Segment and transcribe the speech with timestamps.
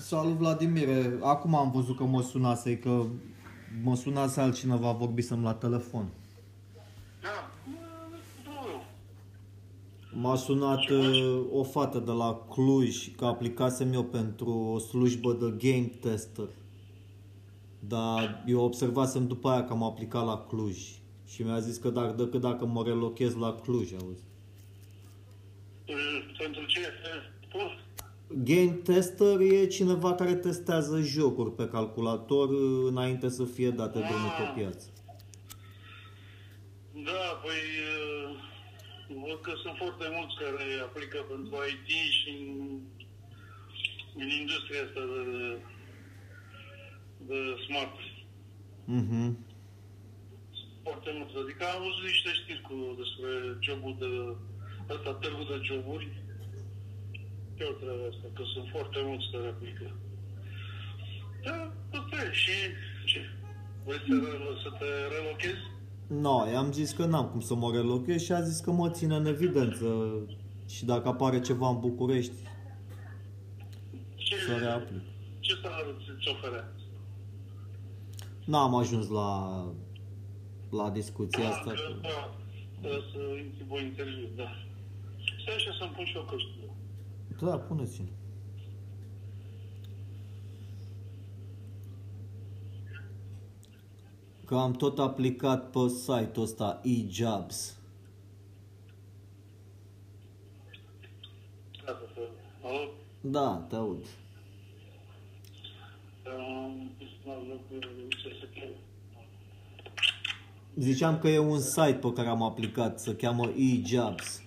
[0.00, 0.88] Salut Vladimir,
[1.22, 3.04] acum am văzut că mă sunase, că
[3.82, 6.08] mă sunase altcineva, vorbisem la telefon.
[7.22, 7.50] Da,
[8.44, 8.82] nu,
[10.20, 11.16] M-a sunat Ce faci?
[11.16, 16.48] uh, o fată de la Cluj că aplicasem eu pentru o slujbă de game tester.
[17.78, 20.78] Dar eu observasem după aia că am aplicat la Cluj.
[21.26, 24.22] Și mi-a zis că dacă, decât dacă mă relochez la Cluj, auzi.
[26.38, 26.80] pentru ce?
[28.30, 28.42] Spus?
[28.44, 34.32] Game tester e cineva care testează jocuri pe calculator uh, înainte să fie date drumul
[34.38, 34.88] pe piață.
[36.92, 37.62] Da, păi
[37.96, 38.36] uh,
[39.26, 41.88] văd că sunt foarte mulți care aplică pentru IT
[42.18, 42.80] și în,
[44.14, 45.58] în industria asta de,
[47.28, 47.96] de smart.
[48.84, 49.38] Mhm.
[50.82, 51.36] Foarte mulți.
[51.42, 53.30] Adică am văzut niște știri cu despre
[53.66, 54.10] jobul de
[54.94, 56.08] ăsta, târgul de joburi.
[57.60, 59.90] Ce o treabă asta, că sunt foarte mulți care aplică.
[61.44, 62.32] Da, asta e.
[62.32, 62.50] Și
[63.04, 63.20] ce?
[63.84, 65.62] Vrei să, re- să te relochezi?
[66.06, 69.14] No, i-am zis că n-am cum să mă relochez și a zis că mă ține
[69.16, 69.86] în evidență
[70.68, 72.32] și dacă apare ceva în București
[74.16, 75.02] Ce, să reaplic.
[75.40, 76.72] ce salariu ți oferea?
[78.44, 79.30] N-am ajuns la,
[80.70, 81.64] la discuția asta.
[81.64, 81.98] Da, Că...
[82.02, 82.34] da,
[82.80, 84.48] trebuie să intri voi interviu, da.
[85.42, 86.69] Stai așa să-mi pun și eu căștile.
[87.40, 88.08] Da, puneți-l.
[94.44, 97.78] Că am tot aplicat pe site-ul ăsta e-jobs.
[101.84, 102.68] Da, da, da.
[102.68, 102.90] Alo?
[103.20, 104.04] Da, te aud.
[106.36, 106.90] Um,
[108.22, 108.76] ce să fie?
[110.74, 114.42] Ziceam că e un site pe care am aplicat, se cheamă e-jobs.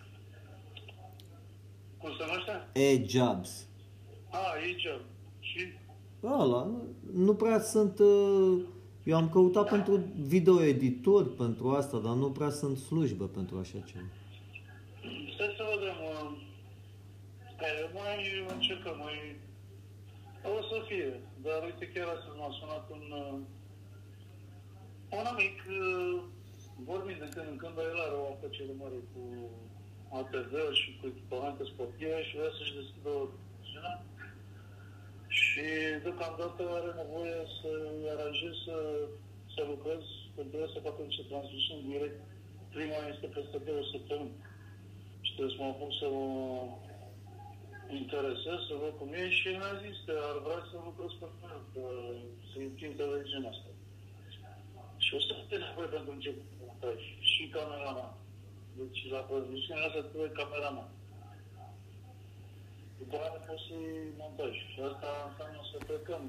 [1.97, 2.42] Cum se numește?
[2.73, 3.67] E-jobs.
[4.29, 4.87] A, aici.
[5.39, 5.67] Și?
[6.23, 6.71] Ăla,
[7.13, 7.99] nu prea sunt...
[7.99, 8.61] uh,
[9.03, 14.05] Eu am căutat pentru video-editor, pentru asta, dar nu prea sunt slujbe pentru așa ceva.
[15.33, 15.97] Stai să vedem.
[16.11, 16.37] uh,
[17.59, 19.35] e, Mai încercăm, mai...
[20.57, 21.21] O să fie.
[21.41, 23.05] Dar uite, chiar astăzi m-a sunat un...
[23.11, 23.39] uh,
[25.19, 26.23] Un amic, uh,
[26.89, 29.21] vorbind de când în când, dar el are o afacere mare cu
[30.19, 33.23] ATV-uri și cu echipamente sportive și vrea să-și deschidă o
[33.57, 33.93] mașină.
[35.39, 35.65] Și
[36.03, 37.69] deocamdată are nevoie să
[38.13, 38.77] aranjez să,
[39.53, 40.03] să lucrez
[40.37, 42.19] pentru el să facă niște transmisiuni direct.
[42.75, 44.35] Prima este peste două săptămâni.
[45.25, 46.27] Și trebuie să mă apuc să mă
[48.01, 51.61] interesez, să văd cum e și mi-a zis că ar vrea să lucrez pentru el,
[51.73, 51.83] că
[52.49, 53.71] să-i întind televiziunea asta.
[55.05, 56.99] Și o să te nevoie pentru început de montaj.
[57.31, 58.13] Și cameraman.
[58.79, 60.89] Deci la transmisiunea asta trebuie cameraman.
[62.99, 63.75] După aia poți să
[64.21, 64.53] montaj.
[64.71, 66.23] Și asta înseamnă să plecăm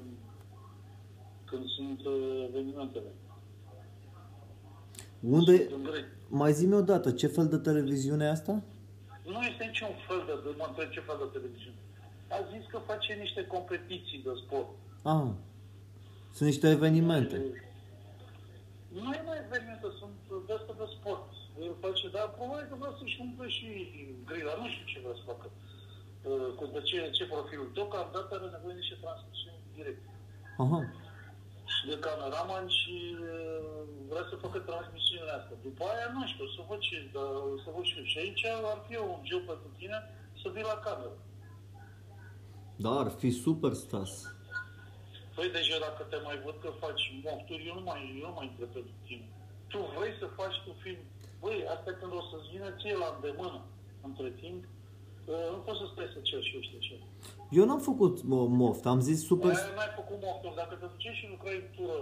[1.49, 3.11] când sunt uh, evenimentele.
[5.19, 5.55] Unde...
[5.57, 6.05] Sunt în grei.
[6.27, 8.63] Mai zi-mi odată, ce fel de televiziune e asta?
[9.25, 11.79] Nu este niciun fel de, de mă întreb ce fel de televiziune.
[12.29, 14.69] A zis că face niște competiții de sport.
[15.03, 15.27] Ah,
[16.35, 17.35] sunt niște evenimente.
[19.03, 21.23] Nu e mai evenimente, sunt de astea de sport.
[21.59, 23.67] El face, dar probabil că vrea să-și umple și
[24.29, 25.47] grila, nu știu ce vrea să facă.
[26.29, 27.61] Uh, Cu de ce, ce profil.
[27.73, 30.03] Deocamdată are nevoie de niște transmisiuni direct.
[30.63, 30.79] Aha.
[31.73, 32.95] Și de cameraman și
[33.31, 35.57] uh, vrea să facă transmisiunile astea.
[35.67, 37.31] După aia nu știu, să văd ce, dar,
[37.63, 38.05] să văd și eu.
[38.11, 39.97] Și aici ar fi un job pentru tine
[40.41, 41.17] să vii la cameră.
[42.83, 44.13] Da, ar fi super, Stas.
[45.35, 48.47] Păi deja dacă te mai văd că faci mofturi, eu nu mai, eu nu mai
[48.49, 49.27] întreb pentru tine.
[49.71, 51.03] Tu vrei să faci tu film.
[51.41, 53.59] Băi, asta când o să-ți vină ție la îndemână.
[54.07, 56.95] Între timp, uh, nu poți să stai să ceri și eu știu ce.
[57.57, 59.51] Eu n-am făcut mă, moft, am zis super...
[59.51, 60.59] Aia n-ai făcut mofturi.
[60.61, 61.99] Dacă te duceai și lucrai în tură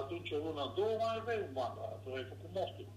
[0.00, 2.92] atunci o lună, două, mai aveai un ban, dar tu ai făcut mofturi.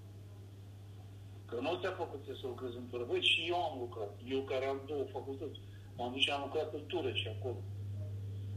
[1.50, 3.04] Că nu ți-a făcut ție să lucrezi în tură.
[3.10, 4.12] Băi, și eu am lucrat.
[4.36, 5.60] Eu care am două facultăți.
[5.98, 7.60] M-am dus și am lucrat în tură și acolo.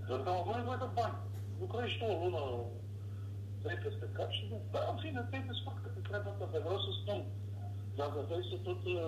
[0.09, 1.19] Dar că am avut nevoie de bani.
[1.63, 2.43] Lucrezi tu o lună,
[3.65, 4.43] dai peste cap și
[4.75, 6.45] da, în fine, te-ai desfăcut pe treaba asta.
[6.53, 7.19] Dar vreau să spun,
[8.01, 9.01] dacă vrei să tot uh,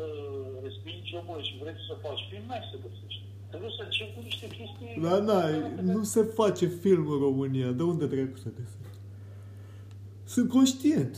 [0.66, 3.24] respingi jobul și vrei să faci film, n-ai să găsești.
[3.52, 5.00] Trebuie să începi cu niște chestii...
[5.06, 5.40] Da, da,
[5.94, 7.68] nu se face film în România.
[7.78, 8.98] De unde trebuie să găsești?
[10.24, 11.14] Sunt conștient.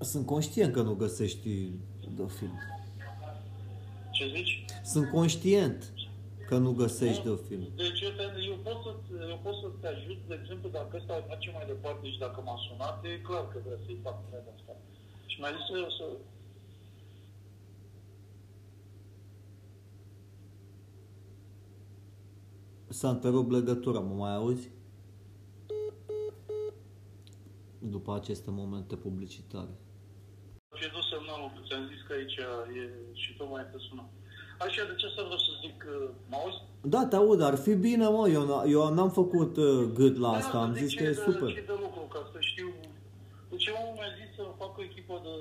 [0.00, 1.48] Sunt conștient că nu găsești
[2.16, 2.58] de film.
[4.10, 4.64] Ce zici?
[4.84, 5.92] Sunt conștient
[6.48, 7.66] că nu găsești de film.
[7.82, 8.90] Deci eu, te, eu, pot să,
[9.32, 12.58] eu pot să te ajut, de exemplu, dacă ăsta merge mai departe și dacă m-a
[12.66, 14.72] sunat, e clar că vrea să-i fac treaba asta.
[15.30, 16.06] Și mi-a zis să, să
[22.98, 24.70] S-a întrerupt legătura, mă mai auzi?
[27.78, 29.74] După aceste momente publicitare.
[30.80, 32.36] Ce dus semnalul, că ți-am zis că aici
[32.80, 34.08] e și tocmai te sună.
[34.58, 36.60] Așa, de ce să vreau să zic, uh, mă auzi?
[36.94, 40.30] Da, te aud, ar fi bine, mă, eu, n- eu n-am făcut uh, gât la
[40.40, 41.48] asta, am de zis ce că e de, super.
[41.58, 42.68] Ce de lucru, ca să știu.
[43.52, 45.34] Deci omul mi-a zis să fac o echipă de...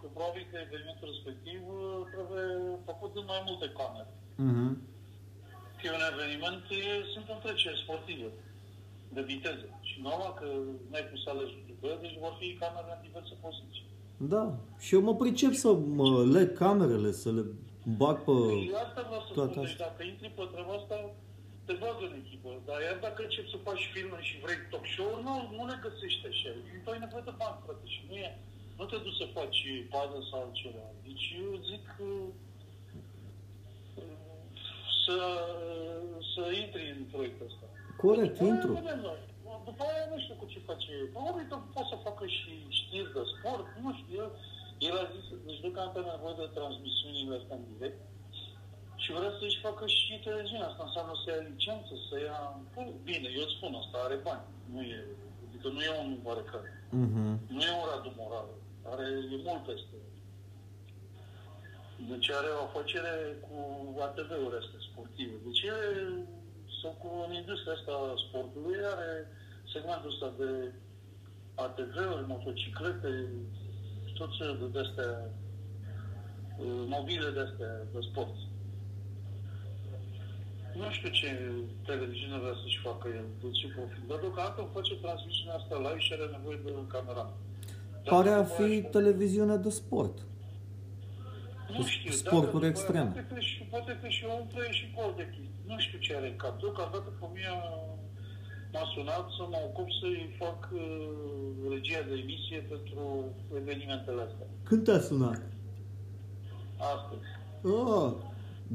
[0.00, 1.80] Că probabil că evenimentul respectiv uh,
[2.12, 2.46] trebuie
[2.90, 4.10] făcut în mai multe camere.
[4.48, 4.68] Mhm.
[5.78, 6.82] Că e un eveniment, e,
[7.14, 8.28] sunt întreceri sportive,
[9.16, 9.66] de viteză.
[9.88, 10.46] Și normal că
[10.90, 13.84] n-ai cum să alegi după, deci vor fi camere în diverse poziții.
[14.34, 14.44] Da,
[14.84, 15.68] și eu mă pricep să
[16.00, 17.44] mă leg camerele, să le
[18.00, 18.34] bag pe...
[18.64, 19.86] Și asta vreau să toate spun, deci astea.
[19.86, 20.96] dacă intri pe treaba asta,
[21.66, 22.50] te bagă în echipă.
[22.68, 26.26] Dar iar dacă începi să faci filme și vrei talk show-uri, nu, nu le găsești
[26.30, 26.50] așa.
[26.84, 28.30] Tu ai nevoie de bani, frate, și nu e...
[28.78, 29.60] Nu te duci să faci
[29.94, 30.86] bază sau altceva.
[31.06, 32.06] Deci eu zic că
[35.04, 35.18] să,
[36.32, 37.66] să intri în proiectul ăsta.
[38.04, 38.72] Corect, După aia intru.
[38.80, 39.20] vedem noi.
[39.68, 40.92] După aia nu știu cu ce face.
[41.14, 44.14] Probabil că poate să facă și știri de sport, nu știu.
[44.22, 44.30] El,
[44.88, 48.00] el a zis, deci deocamdată are nevoie de transmisiunile astea în direct
[49.02, 50.68] și vrea să-și facă și televiziunea.
[50.68, 52.38] Asta înseamnă să ia licență, să ia...
[52.74, 54.46] Bun, Bine, eu îți spun asta, are bani.
[54.72, 54.98] Nu e,
[55.46, 56.70] adică nu e un oarecare.
[57.02, 57.24] Mhm.
[57.54, 58.48] Nu e un Radu Moral.
[58.92, 59.96] Are, e mult peste.
[62.10, 63.14] Deci are o afacere
[63.46, 63.56] cu
[64.06, 65.36] ATV-uri astea sportive.
[65.46, 65.74] Deci e
[66.80, 69.10] sau cu în industria asta a sportului are
[69.72, 70.50] segmentul ăsta de
[71.64, 73.12] ATV-uri, motociclete,
[74.20, 75.10] tot felul de astea,
[76.96, 78.34] mobile de astea de sport.
[80.80, 81.28] Nu știu ce
[81.90, 84.02] televiziune vrea să-și facă el, de ce profil.
[84.08, 87.38] Dar deocamdată face transmisiunea asta live și are nevoie de un cameraman.
[88.04, 90.16] Dar Pare a după fi aia- televiziune de sport.
[91.76, 93.10] nu știu, sporturi da, după aia extreme.
[93.14, 95.58] Poate că, și, poate că și omul trăie și cu alte chestii.
[95.70, 96.54] Nu știu ce are în cap.
[96.60, 97.52] Deocamdată pe mine
[98.72, 100.80] m-a sunat să mă ocup să-i fac uh,
[101.74, 103.00] regia de emisie pentru
[103.60, 104.46] evenimentele astea.
[104.68, 105.40] Când te-a sunat?
[106.94, 107.26] Astăzi.
[107.76, 108.12] Oh,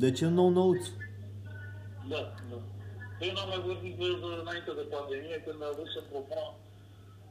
[0.01, 0.83] de ce nou nouț?
[2.12, 2.21] Da,
[2.51, 2.59] da.
[3.25, 6.47] Eu n-am mai vorbit cu el de- înainte de pandemie, când a vrut să-mi propună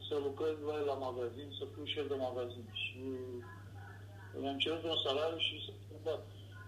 [0.07, 2.65] să lucrez la el la magazin, să fiu șef de magazin.
[2.83, 2.99] Și
[4.43, 6.23] mi-am cerut un salariu și s-a schimbat.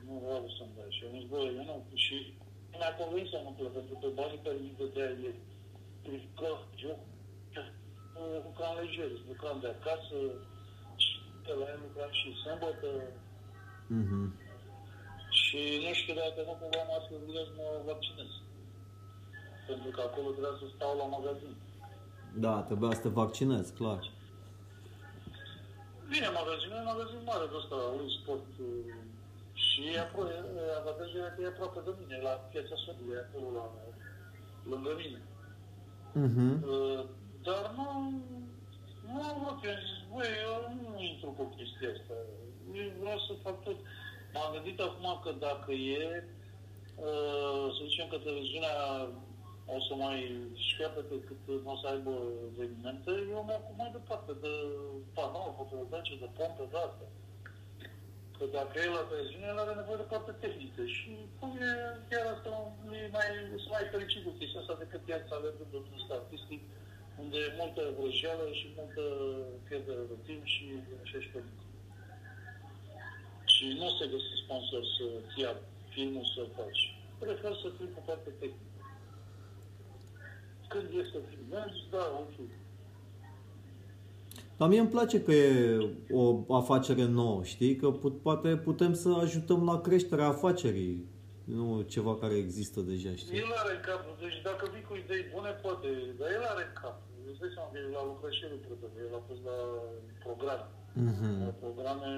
[0.07, 0.91] Nu vreau să-mi dai.
[0.97, 1.77] Și am zis, bă, eu nu.
[2.05, 2.17] Și
[2.79, 5.56] mi-a convins să nu plec, pentru că banii care mi dădea el, că eu
[8.47, 10.17] lucram lejer, lucram de acasă,
[11.05, 11.15] și
[11.45, 12.91] pe la el lucram și sâmbătă,
[14.01, 14.23] Mhm.
[15.41, 17.15] și nu știu dacă nu cumva mă să
[17.57, 18.31] mă vaccinez.
[19.67, 21.55] Pentru că acolo trebuia să stau la magazin.
[22.45, 24.01] Da, trebuia să te vaccinezi, clar.
[26.11, 28.47] Bine, magazinul e un magazin mare de ăsta, un sport.
[28.61, 28.95] uh,
[29.65, 33.25] Și e apro- e- avantajul e că e aproape de mine, la piața Sudului, e
[33.27, 33.65] acolo la,
[34.71, 35.21] lângă mine.
[36.25, 36.63] Mhm.
[36.63, 37.05] Uh,
[37.47, 37.87] Dar nu,
[39.13, 42.17] nu am vrut, eu am zis, băi, eu nu intru cu chestia asta.
[42.81, 43.79] Eu vreau să fac tot.
[44.35, 46.03] M-am gândit acum că dacă e,
[47.07, 48.77] uh, să zicem că televiziunea
[49.77, 50.19] o să mai
[50.67, 52.15] șchiapete cât nu o să aibă
[52.53, 54.53] evenimente, eu mă ocup mai departe de
[55.17, 57.11] panouri fotovoltaice, de pompe, de astea.
[58.39, 61.73] Că dacă e la televiziune, el are nevoie de parte tehnică și cum e
[62.11, 62.51] chiar asta,
[62.99, 63.29] e mai,
[63.63, 66.61] sunt mai fericit cu chestia asta decât viața alergând în ăsta artistic,
[67.23, 69.03] unde e multă vrăjeală și multă
[69.67, 70.65] pierdere de timp și
[71.03, 71.75] așa și pe dincolo.
[73.55, 75.53] Și nu se găsește sponsor să-ți ia
[75.95, 76.83] filmul să faci.
[77.25, 78.75] Prefer să fii cu parte tehnică.
[80.73, 82.37] Când e să filmezi, da, ok.
[84.59, 85.51] Dar mie îmi place că e
[86.11, 87.77] o afacere nouă, știi?
[87.77, 90.97] Că put, poate putem să ajutăm la creșterea afacerii,
[91.45, 93.39] nu ceva care există deja, știi?
[93.45, 96.75] El are în cap, deci dacă vii cu idei bune, poate, dar el are în
[96.83, 96.97] cap.
[97.31, 99.57] Îți dai seama că el a lucrat și el în protecție, el a fost la
[100.25, 100.67] programe.
[101.11, 101.31] Mhm.
[101.49, 102.11] La programe,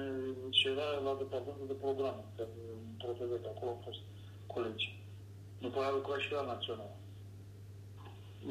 [0.59, 4.03] și era la departamentul de programe, că în protecție, acolo au fost
[4.55, 4.87] colegi.
[5.65, 6.93] După aia a lucrat și la național.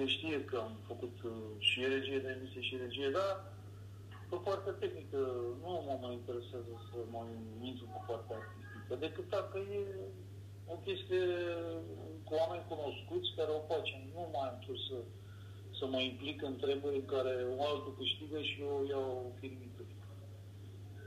[0.02, 1.32] El știe că am făcut uh,
[1.68, 3.32] și regie de emisie și regie, dar
[4.30, 5.20] pe partea tehnică
[5.64, 7.22] nu mă mai interesează să mă
[7.70, 9.82] intru pe partea artistică, decât dacă e
[10.74, 11.26] o chestie
[12.26, 14.02] cu oameni cunoscuți care o facem.
[14.16, 14.98] Nu mai am ce să,
[15.78, 19.84] să mă implic în treburi în care un altul câștigă și eu iau firmită.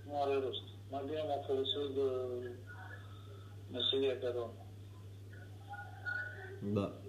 [0.06, 0.66] Nu are rost.
[0.90, 2.08] Mai bine mă folosesc de
[3.74, 4.54] meseria care o am.
[6.76, 6.99] Da.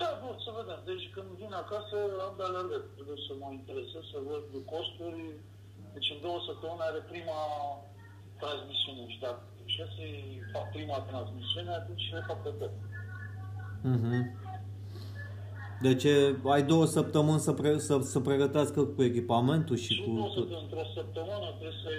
[0.00, 0.80] Da, bun, să vedem.
[0.90, 1.96] Deci când vin acasă,
[2.26, 2.84] am de alergat.
[2.96, 5.22] Trebuie să mă interesez, să văd costuri.
[5.94, 7.40] Deci în două săptămâni are prima
[8.42, 9.02] transmisiune.
[9.12, 9.40] Și dacă
[9.72, 10.04] și să
[10.54, 12.72] fac prima transmisiune, atunci le fac pe tot.
[13.94, 14.14] Mhm.
[15.86, 16.04] Deci
[16.54, 20.28] ai două săptămâni să, pre- să, să pregătească cu echipamentul și Și cu nu o
[20.28, 20.62] să tot.
[20.62, 21.90] într-o săptămână trebuie să...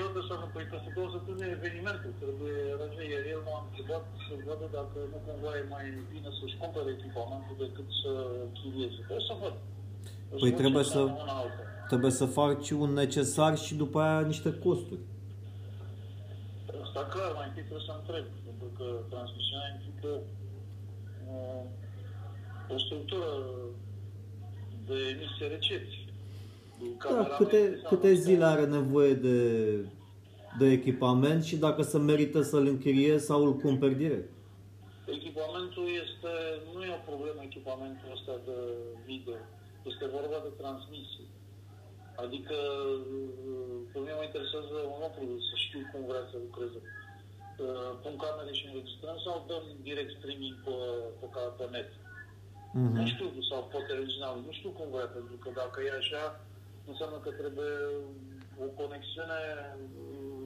[0.00, 3.58] Eu de să nu, păi că să două săptămâni evenimentul, trebuie război, iar el m-a
[3.66, 8.10] întrebat să vadă dacă nu cumva e mai bine să-și cumpere echipamentul decât să
[8.56, 8.98] chirieze.
[9.06, 9.54] Trebuie să văd.
[10.34, 11.62] O Păi văd trebuie ce să- una alta.
[11.90, 15.02] Trebuie să faci un necesar și după aia niște costuri.
[16.84, 20.10] Asta clar, mai întâi trebuie să întreb, pentru că transmisiunea implică
[21.32, 21.62] uh,
[22.74, 23.30] o structură
[24.88, 26.02] de emisie recepție.
[27.10, 29.38] Da, câte, câte zile are nevoie de,
[30.58, 34.28] de echipament și dacă se merită să-l închiriezi sau îl cumperi direct.
[35.18, 36.32] Echipamentul este,
[36.74, 38.56] nu e o problemă echipamentul ăsta de
[39.10, 39.38] video,
[39.90, 41.26] este vorba de transmisie.
[42.24, 42.56] Adică
[43.92, 46.80] pe mine mă interesează un lucru, să știu cum vrea să lucreze.
[47.64, 50.74] Uh, Pun camere și înregistrăm sau dăm direct streaming pe,
[51.20, 51.90] pe, ca- pe net.
[52.96, 53.10] Nu Mhm.
[53.12, 56.22] știu, sau pe televiziunal, nu știu cum vrea, pentru că dacă e așa,
[56.92, 57.74] înseamnă că trebuie
[58.64, 59.40] o conexiune,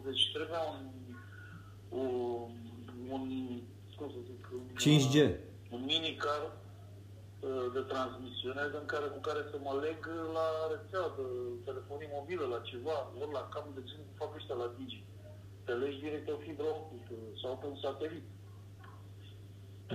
[0.07, 0.83] deci trebuie un,
[2.03, 2.13] un,
[3.15, 3.23] un
[3.97, 5.17] cum să zic, un, 5G.
[5.75, 9.99] un mini car uh, de transmisiune în care, cu care să mă leg
[10.37, 11.27] la rețea de
[11.69, 15.05] telefonie mobilă, la ceva, ori la cam, de exemplu, cum fac ăștia la Digi.
[15.65, 18.27] Te legi direct o fibră optică sau pe un satelit.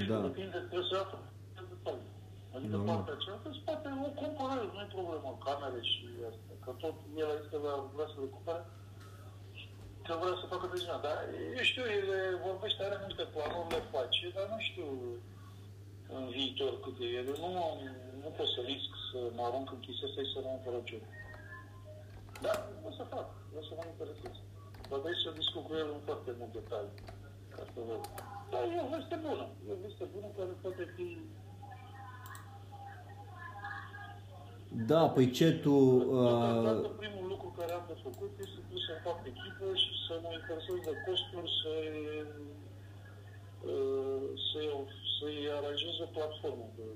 [0.10, 0.18] Da.
[0.28, 1.20] Depinde, trebuie să aflu
[1.74, 2.16] detalii.
[2.58, 2.96] Adică Normal.
[2.96, 6.52] partea aceasta se poate o comparare, nu e problemă, camere și asta.
[6.64, 8.64] Că tot el este la vrea să le cumpere,
[10.06, 10.96] că vrea să facă deja.
[11.06, 11.18] Dar
[11.58, 12.08] eu știu, el
[12.48, 14.88] vorbește, are multe planuri, le face, dar nu știu
[16.16, 17.08] în viitor cât e.
[17.20, 17.66] Eu nu,
[18.24, 21.04] nu pot să risc să mă arunc în chestia asta și să rămân fără job.
[22.46, 23.28] Dar o să fac,
[23.60, 24.36] o să mă interesez.
[24.90, 26.96] Dar vrei să discut cu el în foarte mult detalii.
[27.54, 28.04] Ca să văd.
[28.52, 29.46] Dar e o veste bună.
[29.68, 31.08] E o veste bună care poate fi
[34.86, 35.76] Da, păi ce tu...
[35.98, 40.14] Deocamdată Uh, primul lucru care am de făcut este trebuie să fac echipă și să
[40.24, 41.74] mă interesez de costuri, să
[43.72, 44.70] uh, să-i,
[45.16, 46.88] să-i aranjez o platformă de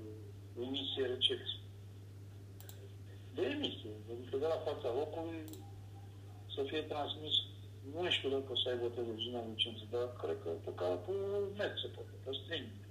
[0.66, 1.60] emisie recepție.
[3.36, 5.42] De emisie, adică de la fața locului
[6.54, 7.34] să fie transmis,
[7.94, 11.14] nu știu dacă o să aibă televiziunea licență, dar cred că pe care pe
[11.58, 12.81] net se poate, pe streaming.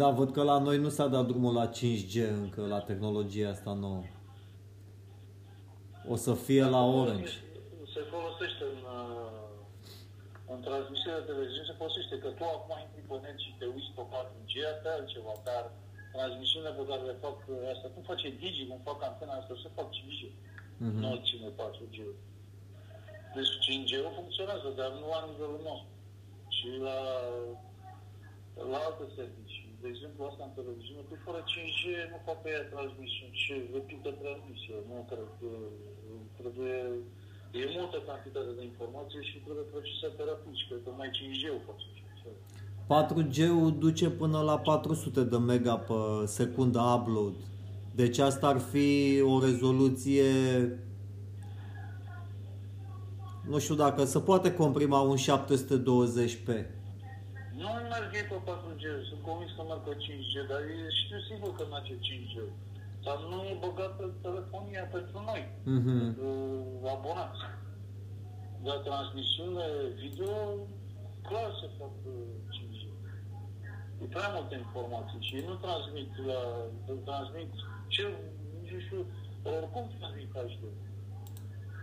[0.00, 3.72] Da, văd că la noi nu s-a dat drumul la 5G încă, la tehnologia asta
[3.72, 4.02] nouă.
[6.12, 7.36] O să fie la Orange.
[7.94, 9.44] Se folosește în, uh,
[10.52, 13.94] în transmisiunea de televiziune, se folosește că tu acum intri pe net și te uiți
[13.96, 15.64] pe 4G, asta e altceva, dar
[16.14, 19.74] transmisiunea pe care le fac uh, asta, cum face Digi, cum fac antena asta, se
[19.78, 20.20] fac 5G.
[20.86, 20.98] Mhm.
[21.02, 21.96] Nu ține 4G.
[23.34, 25.92] Deci 5G-ul funcționează, dar nu la nivelul nostru.
[26.56, 26.98] Și la,
[28.72, 29.43] la alte servicii.
[29.84, 34.10] De exemplu, asta în televiziune, că fără 5G nu fac pe ea transmisiuni și repită
[34.22, 34.76] transmisie.
[34.90, 35.50] Nu cred că
[36.38, 36.78] trebuie...
[37.58, 41.86] E multă cantitate de informație și trebuie procesată rapid și cred că mai 5G-ul face.
[42.94, 46.00] 4G-ul duce până la 400 de mega pe
[46.38, 47.36] secundă upload.
[48.00, 48.88] Deci asta ar fi
[49.32, 50.28] o rezoluție
[53.50, 56.48] nu știu dacă se poate comprima un 720p.
[57.60, 61.50] Nu merg ei pe 4G, sunt convins că merg pe 5G, dar e- știu sigur
[61.56, 62.34] că merge 5G.
[63.06, 65.42] Dar nu e băgat pe telefonia pentru noi.
[65.74, 66.16] Mhm.
[66.26, 67.42] uh, abonați.
[68.64, 69.66] Dar transmisiune
[70.02, 70.34] video,
[71.28, 72.12] clar se fac uh,
[72.54, 72.80] 5G.
[74.02, 76.40] E prea multe informații și ei nu transmit la,
[77.08, 77.52] transmit
[77.94, 78.04] ce,
[78.72, 79.00] nu știu,
[79.56, 80.62] oricum transmit HD.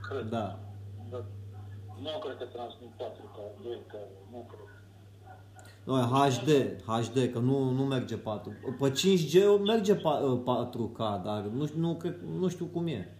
[0.08, 0.26] Cred.
[0.36, 0.48] Da.
[1.12, 1.24] Dar
[2.04, 3.94] nu cred că transmit 4K, 2K,
[4.32, 4.71] nu cred.
[5.84, 6.50] Nu, e HD,
[6.86, 8.52] HD, că nu, nu merge 4.
[8.80, 13.16] Pe 5G merge pa- 4K, dar nu, știu- nu, cred, nu știu cum e.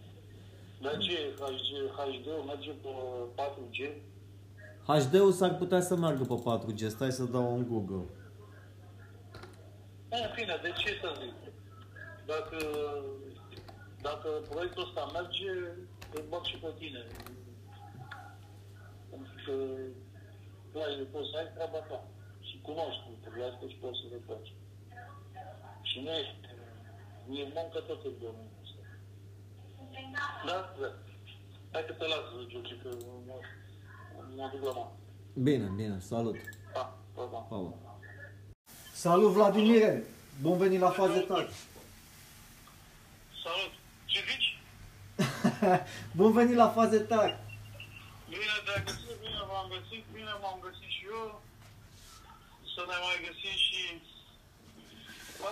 [0.82, 2.90] Dar ce HD, HD-ul merge pe
[3.36, 3.90] 4G?
[4.88, 8.06] HD-ul s-ar putea să meargă pe 4G, stai să dau un Google.
[10.10, 11.34] În fine, de ce să zic?
[12.26, 12.58] Dacă,
[14.02, 15.50] dacă proiectul ăsta merge,
[16.16, 17.06] îl bag și pe tine.
[19.10, 19.52] Pentru că
[20.72, 22.04] tu ai, poți să ai treaba ta.
[22.62, 24.52] Și cunoști lucrurile astea și poți să le faci.
[25.90, 26.38] Și nu ești,
[27.40, 28.82] e muncă tot în domeniul ăsta.
[30.46, 30.58] Da?
[30.82, 30.90] Da.
[31.72, 32.90] Hai că te las, Giugi, că
[33.28, 33.36] mă,
[34.36, 34.98] mă duc la mamă.
[35.34, 36.36] Bine, bine, salut.
[36.74, 37.38] Pa, pa, pa.
[37.38, 38.00] Pa, pa.
[38.94, 40.04] Salut Vladimire!
[40.42, 41.52] Bun venit la faze tari!
[43.44, 43.74] Salut!
[44.06, 44.60] Ce zici?
[46.18, 47.38] Bun venit la faze tari!
[48.30, 51.42] Bine te-ai găsit, bine v-am găsit, bine m-am găsit și eu.
[52.76, 53.82] Să ne mai găsim și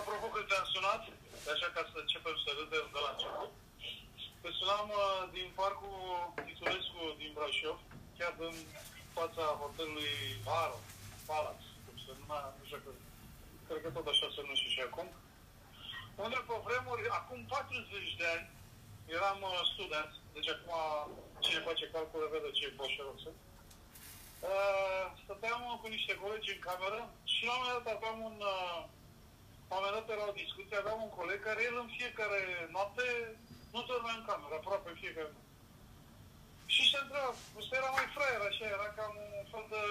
[0.00, 1.02] apropo că te-am sunat,
[1.52, 3.50] așa ca să începem să râdem de la început.
[4.42, 5.98] Te sunam uh, din parcul
[6.46, 7.78] Titulescu din Brașov,
[8.18, 8.56] chiar în
[9.16, 10.14] fața hotelului
[10.46, 10.78] Varo,
[11.28, 12.90] Palace, cum se numea, nu știu că,
[13.66, 15.08] cred că tot așa se numește și acum.
[16.24, 18.46] Unde pe vremuri, acum 40 de ani,
[19.16, 20.74] eram uh, student, deci acum
[21.44, 23.38] cine face calcule vede ce boșerul sunt.
[24.40, 27.00] Uh, stăteam cu niște colegi în cameră
[27.32, 28.80] și la un moment dat aveam un, uh,
[29.68, 32.40] la un moment dat era o discuție, aveam un coleg care el în fiecare
[32.74, 33.04] noapte
[33.74, 35.48] nu dormea în cameră, aproape în fiecare noapte.
[36.74, 37.30] Și se întreba,
[37.60, 39.82] ăsta era mai fraier, așa, era cam un fel de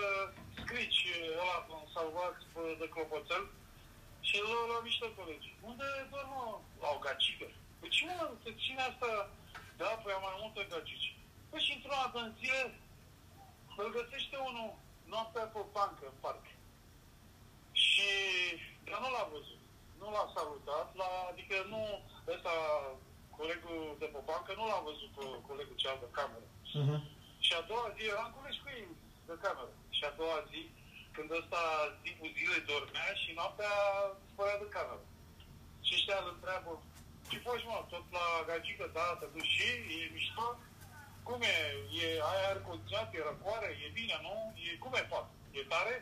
[0.60, 2.36] scrici ăla, un salvat
[2.82, 3.44] de clopoțel.
[4.28, 5.50] Și el la mișto colegi.
[5.70, 6.44] Unde dormă?
[6.82, 7.48] La o gagică.
[7.80, 9.10] Păi ce mă, te ține asta?
[9.80, 11.10] Da, păi am mai multe gagici.
[11.50, 12.62] Păi și într-o dată în zile,
[13.84, 14.70] îl găsește unul
[15.14, 16.46] noaptea pe bancă, în parc.
[17.84, 18.12] Și,
[18.88, 19.62] dar nu l-a văzut.
[20.02, 21.82] Nu l-a salutat, la, adică nu,
[22.34, 22.54] ăsta,
[23.38, 26.48] colegul de pe bancă, nu l-a văzut pe colegul cel de cameră.
[26.80, 27.00] Uh-huh.
[27.46, 28.88] Și a doua zi eram colegi cu ei
[29.30, 29.74] de cameră.
[29.98, 30.62] Și a doua zi,
[31.16, 31.62] când ăsta
[32.06, 33.74] timpul zilei dormea și noaptea
[34.32, 35.04] spărea de cameră.
[35.86, 36.72] Și ăștia îl întreabă,
[37.30, 39.70] ce faci mă, tot la gagică, da, te duci și,
[40.04, 40.48] e mișto?
[41.30, 41.58] Cum e?
[42.04, 44.36] E ai aer condiționat, e răcoare, e bine, nu?
[44.68, 45.28] E, cum e pat?
[45.60, 45.96] E tare?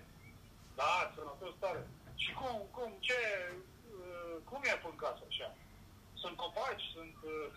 [0.79, 1.81] Da, sănătos tare.
[2.23, 3.19] Și cum, cum, ce,
[3.99, 5.47] uh, cum e pe în casă așa?
[6.21, 7.15] Sunt copaci, sunt...
[7.33, 7.47] Uh,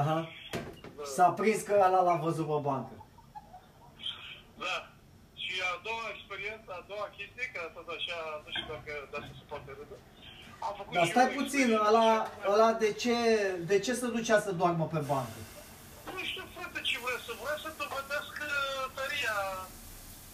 [0.00, 0.18] Aha.
[1.16, 2.94] S-a prins că ăla l-a văzut pe bancă.
[4.64, 4.76] Da.
[5.42, 9.32] Și a doua experiență, a doua chestie, că tot așa, nu știu dacă da să
[9.38, 9.96] se poate râde.
[10.66, 11.88] Am făcut Dar și stai eu puțin, experiență.
[11.88, 12.08] ăla,
[12.52, 13.16] ăla de ce,
[13.70, 15.38] de ce se ducea să doarmă pe bancă?
[16.88, 18.46] Nu știu, frate, ce vrea să vrea să dovedească
[18.96, 19.38] tăria.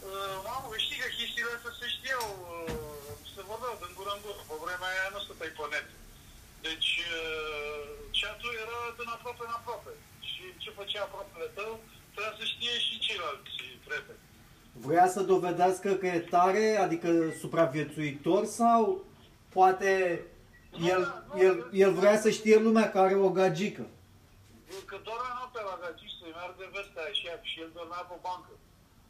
[0.09, 4.41] Uh, mamă, știi că chestiile astea se știau, uh, se vorbeau din gură în gură.
[4.49, 5.89] Pe vremea aia nu stăteai pe net.
[6.67, 7.83] Deci, uh,
[8.19, 9.93] chat-ul era din aproape în aproape.
[10.31, 11.71] Și ce făcea aproapele tău,
[12.13, 14.23] trebuia să știe și ceilalți prieteni.
[14.87, 17.09] Vrea să dovedească că e tare, adică
[17.43, 18.81] supraviețuitor sau
[19.57, 19.93] poate
[20.95, 21.03] el,
[21.47, 23.85] el, el vrea să știe lumea că are o gagică?
[24.91, 28.55] Că doar noaptea la gagici să-i meargă vestea și, și el dormea pe bancă.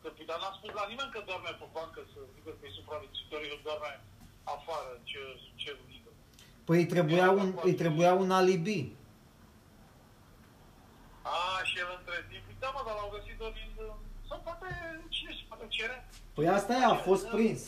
[0.00, 3.40] Că dar n-a spus la nimeni că dorme pe bancă să zică că e supraviețuitor,
[3.52, 3.92] el doarme
[4.56, 5.20] afară, în ce,
[5.62, 6.10] ce unică.
[6.66, 8.80] Păi îi trebuia un, îi trebuia un alibi.
[11.22, 13.70] A, și el între timp, da mă, dar l-au găsit din...
[14.28, 14.68] Sau poate,
[15.08, 15.96] cine se poate cere?
[16.34, 17.60] Păi asta e, a fost prins.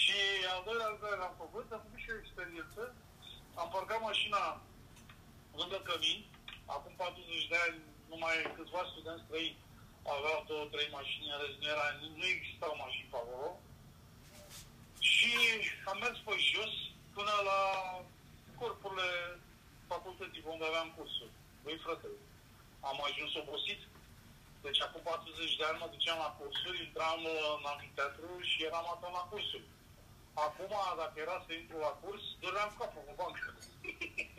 [0.00, 0.18] Și
[0.52, 2.82] al doilea lucru care l-am făcut, am făcut și o experiență.
[3.60, 4.42] Am parcat mașina
[5.60, 6.20] lângă cămin.
[6.74, 7.78] Acum 40 de ani,
[8.10, 9.60] numai câțiva studenți străini
[10.16, 11.86] aveau două, trei mașini, în rest nu, era,
[12.20, 13.48] nu existau mașini pe acolo.
[15.12, 15.32] Și
[15.90, 16.74] am mers pe jos
[17.16, 17.60] până la
[18.58, 19.10] corpurile
[19.92, 21.34] facultății unde aveam cursuri.
[21.62, 22.08] Băi, frate,
[22.90, 23.80] am ajuns obosit.
[24.64, 28.86] Deci acum 40 de ani mă duceam la cursuri, intram uh, în amfiteatru și eram
[28.90, 29.66] atent la cursuri.
[30.46, 33.48] Acum, dacă era să intru la curs, doream capul pe bancă.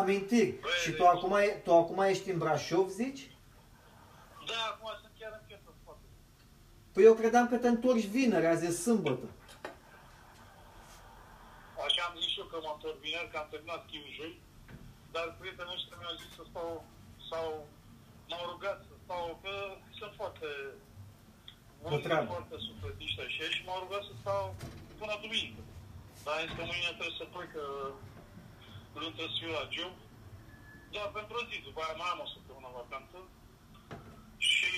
[0.00, 0.50] Amintiri.
[0.64, 3.22] Băi, Și tu deci- acum, e- tu acum ești în Brașov, zici?
[4.48, 6.04] da, acum sunt chiar în piesă spate.
[6.92, 9.26] Păi eu credeam că te întorci vineri, azi e sâmbătă.
[11.86, 14.32] Așa am zis și eu că mă întorc vineri, că am terminat chiujul,
[15.14, 16.70] dar prietenii ăștia mi-au zis să stau,
[17.30, 17.46] sau
[18.30, 19.54] m-au rugat să stau, că
[19.98, 20.48] sunt foarte
[21.82, 22.30] buni, treabă.
[22.34, 24.42] foarte sufletiști așa și m-au rugat să stau
[25.00, 25.62] până duminică.
[26.24, 27.64] Dar am zis că mâine trebuie să plec, că
[29.00, 29.94] nu trebuie să fiu la job.
[30.94, 33.18] Doar pentru o zi, după aia mai am o săptămână vacanță.
[34.50, 34.74] Și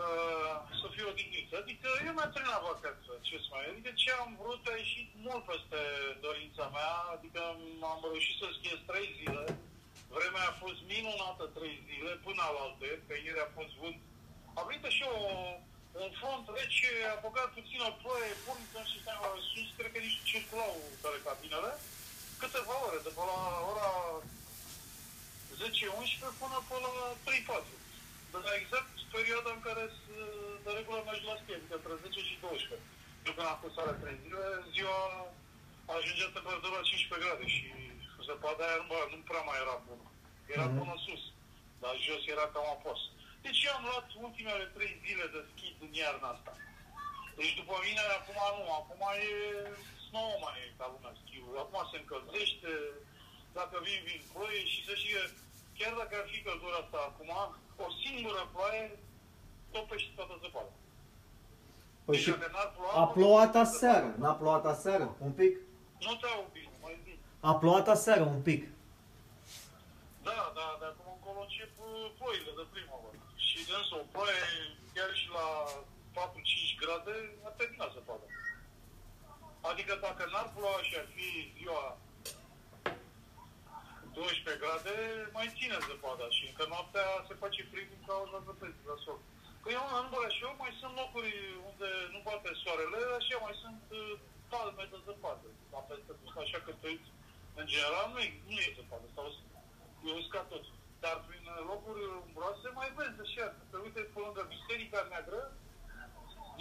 [0.00, 1.48] uh, să fiu odihnit.
[1.62, 3.70] Adică eu mi-am terminat vacanța, ce să mai...
[3.72, 5.80] Adică ce am vrut a ieșit mult peste
[6.26, 7.40] dorința mea, adică
[7.92, 9.44] am reușit să schiez trei zile.
[10.16, 13.98] Vremea a fost minunată trei zile, până la alte, că ieri a fost vânt.
[14.58, 15.18] A venit și o,
[16.06, 20.74] un front rece, a băgat puțină ploaie, puniță și stau sus, cred că nici circulau
[21.04, 21.70] telecabinele.
[22.42, 23.88] Câteva ore, de pe la ora
[25.58, 26.92] 10-11 până pe la
[27.26, 27.74] 3-4.
[28.32, 30.06] De la exact perioada în care s-
[30.64, 32.86] de regulă mergi la schi, adică între 10 și 12.
[33.26, 34.98] Eu când am fost alea 3 zile, ziua
[35.96, 37.64] ajungea temperatura la 15 grade și
[38.26, 40.06] zăpada aia nu, nu prea mai era bună.
[40.54, 40.76] Era Mhm.
[40.78, 41.22] până sus,
[41.82, 43.00] dar jos era cam apos.
[43.44, 46.52] Deci eu am luat ultimele 3 zile de schi din iarna asta.
[47.38, 49.28] Deci după mine, acum nu, acum e
[50.06, 51.62] snow mai e ca lumea schiul.
[51.64, 52.72] Acum se încălzește,
[53.58, 55.22] dacă vin, vin ploi și să știe,
[55.78, 57.30] chiar dacă ar fi căldura asta acum,
[57.84, 58.84] o singură ploaie
[59.74, 60.72] topește toată zăpada.
[62.04, 65.52] Păi Deci și dacă n-ar ploua, a plouat aseară, n-a plouat aseară, un pic?
[66.06, 67.14] Nu te au bine, mai zi.
[67.50, 68.62] A plouat aseară un pic.
[70.28, 72.64] Da, da, de acum încolo încep uh, ploile de
[73.68, 73.74] primăvară.
[73.74, 74.46] Și de însă o ploaie,
[74.94, 75.48] chiar și la
[76.14, 77.16] 4-5 grade,
[77.48, 78.26] a terminat zăpada.
[79.70, 81.28] Adică dacă n-ar ploua și ar fi
[81.58, 81.84] ziua
[84.12, 84.96] 12 grade,
[85.36, 89.20] mai ține zăpada și încă noaptea se face frig din cauza zăpezii la sol.
[89.62, 91.32] Păi eu în Brașov mai sunt locuri
[91.70, 94.14] unde nu bate soarele, așa mai sunt uh,
[94.50, 95.48] palme de zăpadă.
[95.74, 97.10] La peste tot, așa că te uiți,
[97.60, 99.26] în general nu e, nu e zăpadă, sau
[100.08, 100.64] e uscat tot.
[101.04, 105.42] Dar prin locuri umbroase mai vezi așa, te uite pe lângă biserica neagră,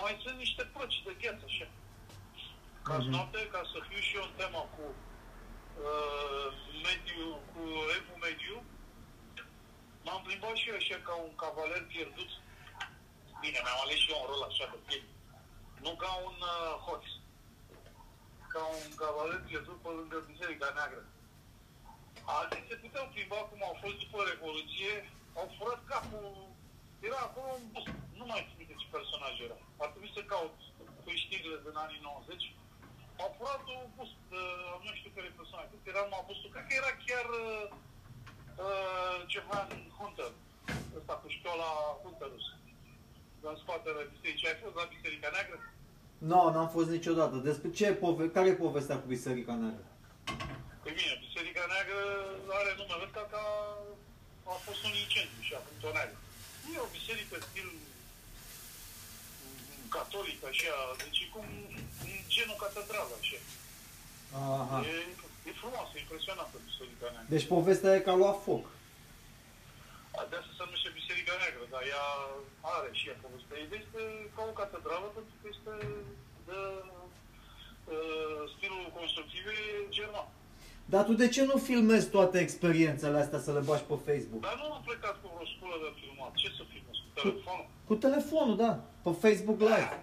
[0.01, 1.67] mai sunt niște plăci de gheață așa.
[2.87, 3.01] Ca Mhm.
[3.01, 3.11] mm-hmm.
[3.15, 4.85] noapte, ca să fiu și eu în tema cu
[5.87, 6.49] uh,
[6.87, 7.61] mediu, cu
[7.97, 8.55] evul mediu,
[10.05, 12.31] m-am plimbat și eu așa ca un cavaler pierdut.
[13.41, 15.07] Bine, mi-am ales și eu un rol așa de film.
[15.83, 17.05] Nu ca un uh, hoț.
[18.53, 21.03] Ca un cavaler pierdut pe lângă Biserica Neagră.
[22.35, 24.93] Alții se puteau plimba cum au fost după Revoluție,
[25.39, 26.27] au furat capul,
[27.07, 27.85] era acolo un bus,
[28.19, 29.57] nu mai știu minte ce personaj era.
[29.83, 30.55] Ar trebui să caut
[31.05, 32.55] pe știrile din anii 90.
[33.23, 36.65] Au furat un bus, uh, nu știu care personaj, cred că era numai busul, cred
[36.67, 37.65] că era chiar uh,
[38.65, 40.31] uh, ceva în Hunter,
[40.99, 41.69] ăsta cu școala
[42.03, 42.45] Hunterus,
[43.49, 44.49] în spatele bisericii.
[44.49, 45.57] Ai fost la Biserica Neagră?
[46.29, 47.35] Nu, no, n-am fost niciodată.
[47.49, 49.87] Despre ce pove- care e povestea cu Biserica Neagră?
[50.87, 52.01] Păi bine, Biserica Neagră
[52.59, 53.43] are numele ăsta ca
[54.53, 56.15] a fost un incendiu și acum tonează.
[56.73, 57.81] E o biserică stil mm,
[59.97, 61.47] catolic, așa, deci e cum
[62.05, 63.39] în genul catedrală, așa.
[64.61, 64.77] Aha.
[64.91, 64.93] E,
[65.49, 67.31] e frumoasă, e impresionantă Biserica Neagră.
[67.33, 68.63] Deci povestea e că a luat foc.
[70.29, 72.05] De asta se numește Biserica Neagră, dar ea
[72.75, 73.55] are și ea povestea.
[73.57, 74.01] Ea este
[74.35, 75.73] ca o catedrală pentru că este
[76.49, 76.59] de
[77.93, 79.57] uh, stilul constructiv e
[79.97, 80.29] german.
[80.93, 84.41] Dar tu de ce nu filmezi toate experiențele astea să le bagi pe Facebook?
[84.41, 86.31] Dar nu am plecat cu vreo sculă de filmat.
[86.41, 86.95] Ce să filmez?
[87.05, 87.65] Cu telefonul?
[87.89, 88.71] Cu telefonul, da.
[89.03, 89.93] Pe Facebook Live.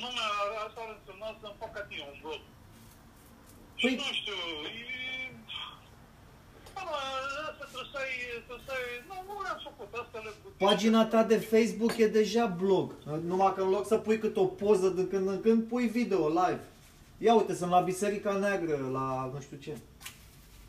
[0.00, 0.28] Nu mi-a,
[0.66, 2.40] asta ar însemna să-mi fac ca tine un blog.
[3.80, 4.38] Și Păi- nu știu,
[4.78, 4.90] e...
[6.74, 6.96] Da, mă,
[7.50, 8.12] asta trebuie să ai,
[8.46, 8.86] trebuie să ai...
[9.08, 10.30] Nu, nu le-am făcut, asta le...
[10.66, 12.86] Pagina ta de Facebook e deja blog.
[13.30, 16.28] Numai că în loc să pui cât o poză de când în când, pui video
[16.28, 16.64] live.
[17.26, 19.74] Ia uite, sunt la Biserica Neagră, la nu știu ce.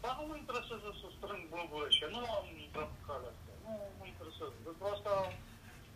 [0.04, 3.52] Dar nu mă interesează să strâng blogurile și nu am intrat pe calea asta.
[3.66, 4.56] Nu mă interesează.
[4.68, 5.14] Pentru asta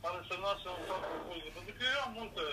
[0.07, 1.49] ar însemna să fac o poză.
[1.57, 2.45] Pentru că eu am multe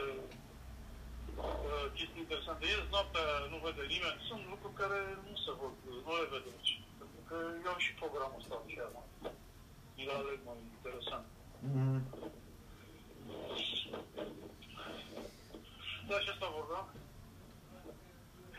[1.42, 2.62] uh, chestii interesante.
[2.64, 4.18] Ieri noaptea nu vede nimeni.
[4.28, 5.74] Sunt lucruri care nu se văd,
[6.06, 6.74] nu le vede nici.
[7.00, 9.02] Pentru că eu am și programul ăsta așa, mă.
[9.96, 11.26] Mi-l aleg mai interesant.
[11.72, 12.00] Mm.
[16.08, 16.86] Da, și asta vorbeam.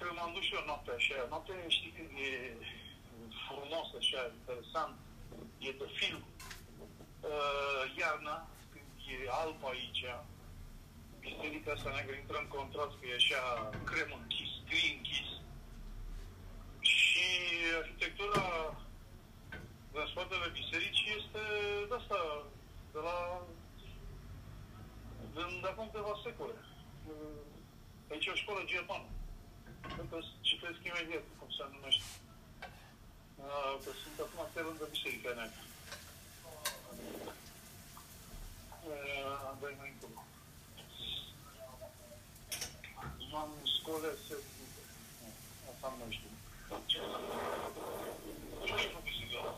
[0.06, 1.18] Că m-am dus și eu noaptea așa.
[1.30, 2.32] Noaptea, știi când e
[3.46, 4.96] frumos așa, interesant,
[5.68, 6.22] e de film.
[7.32, 8.36] Uh, iarna,
[8.72, 10.04] când e alb aici,
[11.20, 13.42] biserica asta neagră intră în contrast, că e așa
[13.90, 15.30] crem închis, gri închis.
[16.94, 17.26] Și
[17.82, 18.44] arhitectura
[19.92, 21.44] din spatele bisericii este
[21.90, 22.20] de asta,
[22.94, 23.18] de la
[25.34, 26.58] din de acum câteva secole.
[28.12, 29.10] Aici e o școală germană.
[29.94, 32.04] Cred că citesc imediat cum se numește.
[33.36, 35.64] Uh, Că sunt acum pe lângă biserica neagră.
[38.88, 40.20] Uh, Dai mai încolo.
[43.32, 44.22] M-am scoles.
[45.72, 46.32] Asta nu mai știu.
[46.86, 47.00] Ce
[48.66, 49.54] Ce-ai făcut sigara?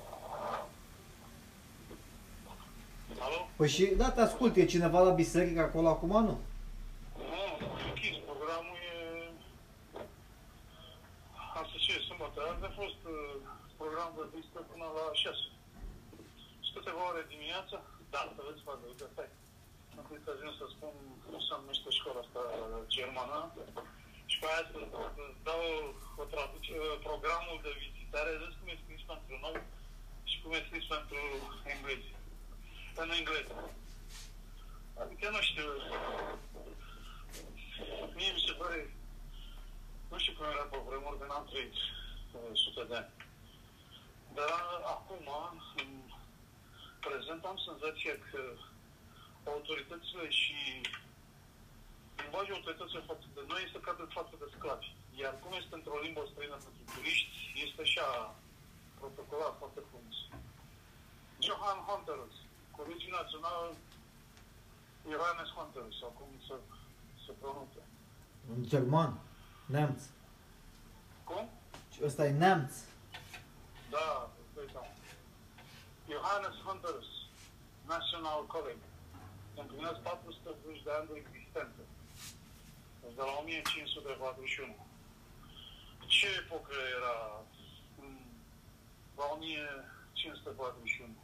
[3.19, 3.46] Alo?
[3.57, 6.35] Păi și, da, te ascult, e cineva la biserică acolo acum, nu?
[7.31, 7.43] Nu,
[7.89, 8.15] închis.
[8.29, 8.95] Programul e...
[11.61, 12.39] Asta ce e, sâmbătă.
[12.51, 13.33] Azi a fost uh,
[13.79, 15.37] program de vizită până la 6.
[16.65, 17.77] Și câteva ore dimineața,
[18.13, 19.31] da, să vezi față, uite, stai.
[19.97, 20.93] Am crezut că să spun
[21.23, 22.41] cum se numește școala asta
[22.95, 23.39] germană.
[24.31, 24.79] Și pe aia să
[25.15, 25.63] să dau
[26.21, 29.57] o traducere, programul de vizitare, vezi cum e scris pentru noi
[30.29, 31.21] și cum e scris pentru
[31.73, 32.09] englezi.
[33.01, 33.55] În engleză.
[35.01, 35.69] Adică nu știu,
[38.15, 38.79] Mie mi se pare,
[40.09, 41.75] nu știu cum era pe vremuri, că n-am trăit
[42.35, 43.13] uh, sute de ani.
[44.37, 44.59] Dar
[44.95, 45.27] acum,
[45.81, 45.89] în
[47.05, 48.41] prezent, am senzația că
[49.53, 50.59] autoritățile și
[52.21, 54.89] limbajul autorităților față de noi este ca de față de sclavi.
[55.21, 58.07] Iar cum este într-o limbă străină pentru turiști, este așa
[58.99, 60.17] protocol ăla foarte frumos.
[61.45, 62.35] Johan Honterus,
[62.77, 63.65] Colegiul Național
[65.11, 66.55] Iohannes Honterus, sau cum se,
[67.25, 67.79] se pronunță.
[68.53, 69.19] În german,
[69.65, 70.01] neamț.
[71.23, 71.49] Cum?
[72.03, 72.73] Ăsta e neamț.
[73.89, 74.95] Da, îți dai
[76.11, 77.09] Johannes Honterus,
[77.93, 78.85] National College.
[79.61, 81.81] Împlinesc 480 de ani de existență.
[83.01, 84.75] Deci de la 1541.
[86.15, 87.15] Ce epocă era
[88.01, 88.27] mm,
[89.17, 91.15] la 1541?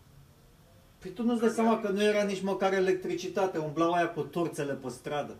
[0.99, 4.73] Păi tu nu-ți dai seama că nu era nici măcar electricitate, umblau aia cu torțele
[4.73, 5.35] pe stradă.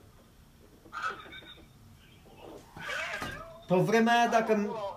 [3.69, 4.54] Pe vremea aia, dacă...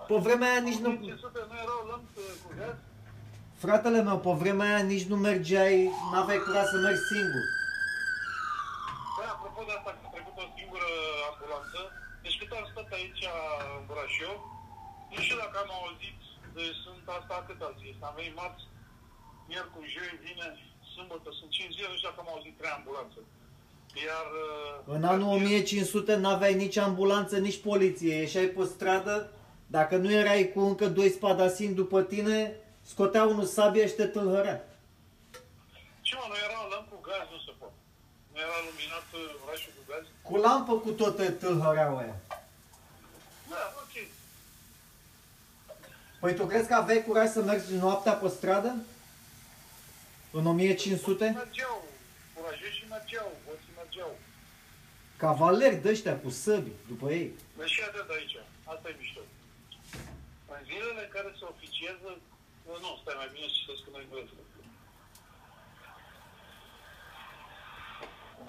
[0.07, 0.89] Pe vremea aia nici nu...
[0.89, 2.77] 1500 nu erau lămpi cu gaz?
[3.63, 5.77] Fratele meu, pe vremea aia nici nu mergeai,
[6.11, 7.45] n-aveai curaj să mergi singur.
[9.15, 10.89] Băi, apropo de asta, că a trecut o singură
[11.29, 11.79] ambulanță,
[12.23, 13.23] deci cât am stat aici
[13.77, 14.39] în Brașov,
[15.11, 16.19] nu știu dacă am auzit,
[16.57, 18.65] deci sunt asta cât azi este, am venit marți,
[19.49, 20.61] miercuri, joi, vineri,
[20.93, 23.19] sâmbătă, sunt 5 zile, nu știu dacă am auzit 3 ambulanțe.
[24.05, 24.25] Iar...
[24.87, 28.15] uh, În anul 1500 n-aveai nici ambulanță, nici poliție.
[28.15, 29.31] Ieșai pe stradă,
[29.67, 32.55] dacă nu erai cu încă doi spadasini după tine,
[32.85, 34.67] scotea unul sabia și te tâlhărea.
[36.01, 37.73] Ce mă, nu era lămpi cu gaz, nu se poate.
[38.33, 40.03] Nu era luminat uh, orașul cu gaz?
[40.21, 42.15] Cu lampă cu tot te tâlhăreau aia.
[43.49, 43.95] Da, ok.
[46.19, 48.75] Păi tu crezi că aveai curaj să mergi noaptea pe stradă?
[50.31, 51.23] În 1500?
[51.35, 51.83] Mergeau,
[52.35, 53.46] curajoși și mergeau, boții mergeau.
[55.17, 57.27] Cavaleri de ăștia cu săbi după ei.
[57.57, 58.35] Deci și atât aici.
[58.73, 59.21] Asta e mișto.
[60.55, 62.09] În zilele în care se oficiază,
[62.83, 64.35] nu, stai mai bine să citesc în engleză.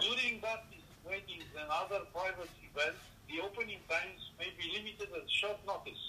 [0.06, 5.60] During baptism weddings and other private events, the opening times may be limited at short
[5.72, 6.04] notice.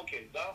[0.00, 0.46] Ok, da?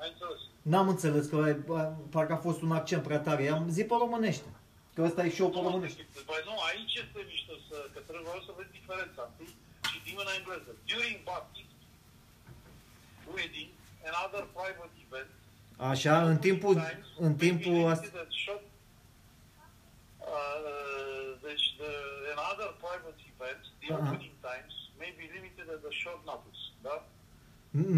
[0.00, 0.40] Ai înțeles.
[0.72, 3.42] N-am înțeles că bă, parcă a fost un accent prea tare.
[3.42, 4.48] I-am zis pe românește.
[4.94, 6.02] Că ăsta e show pe Nu, românește.
[6.30, 9.22] Păi nu, aici este mișto să, că trebuie să vezi diferența.
[9.30, 9.50] Întâi
[9.92, 10.70] citim în engleză.
[10.92, 11.72] During baptism,
[13.34, 13.70] wedding
[14.06, 15.34] and other private events,
[15.92, 16.74] Așa, în timpul,
[17.26, 18.02] în timpul maybe asta...
[18.04, 18.64] limited at short,
[20.18, 21.90] uh, deci the,
[22.32, 24.00] in other private events, the Uh-huh.
[24.12, 26.60] opening times may be limited at a short notice.
[26.86, 26.94] Da?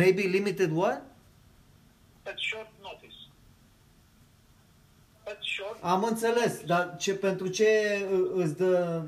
[0.03, 0.99] Maybe limited what?
[2.31, 3.16] At short notice.
[5.31, 7.69] At short Am înțeles, dar ce, pentru ce
[8.17, 9.03] î- îți dă,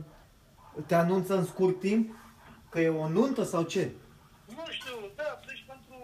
[0.86, 2.04] te anunță în scurt timp?
[2.70, 3.84] Că e o nuntă sau ce?
[4.56, 5.96] Nu știu, da, deci pentru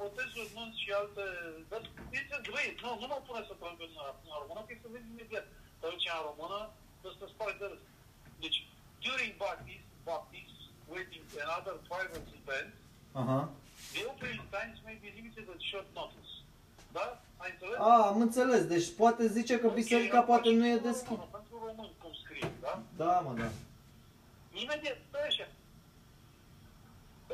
[0.00, 1.24] botezuri, nunți și alte...
[1.70, 1.80] Dar
[2.20, 3.92] este greu, nu, nu mă pune să plâng în,
[4.30, 5.46] în română, că e să vezi imediat.
[5.80, 6.58] Te duci în română,
[7.02, 7.82] să te spari de râs.
[8.44, 8.58] Deci,
[9.06, 10.54] during baptism, baptism,
[10.92, 12.76] weddings and other private events,
[13.20, 13.40] Aha.
[13.94, 16.32] the opening times may be limited at short notice.
[16.96, 17.06] Da?
[17.46, 17.78] Ai înțeles?
[17.90, 18.62] A, am înțeles.
[18.74, 21.08] Deci poate zice că biserica Ok, poate acum nu e și pentru deschis.
[21.08, 22.72] română, Pentru români, cum scrie, da?
[23.02, 23.48] Da, mă, da.
[24.62, 25.46] Imediat, stai așa.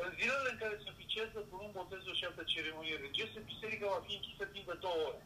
[0.05, 4.01] În zilele în care se oficiază cu un botezul și altă ceremonie religioasă, biserica va
[4.07, 5.21] fi închisă timp de două ore.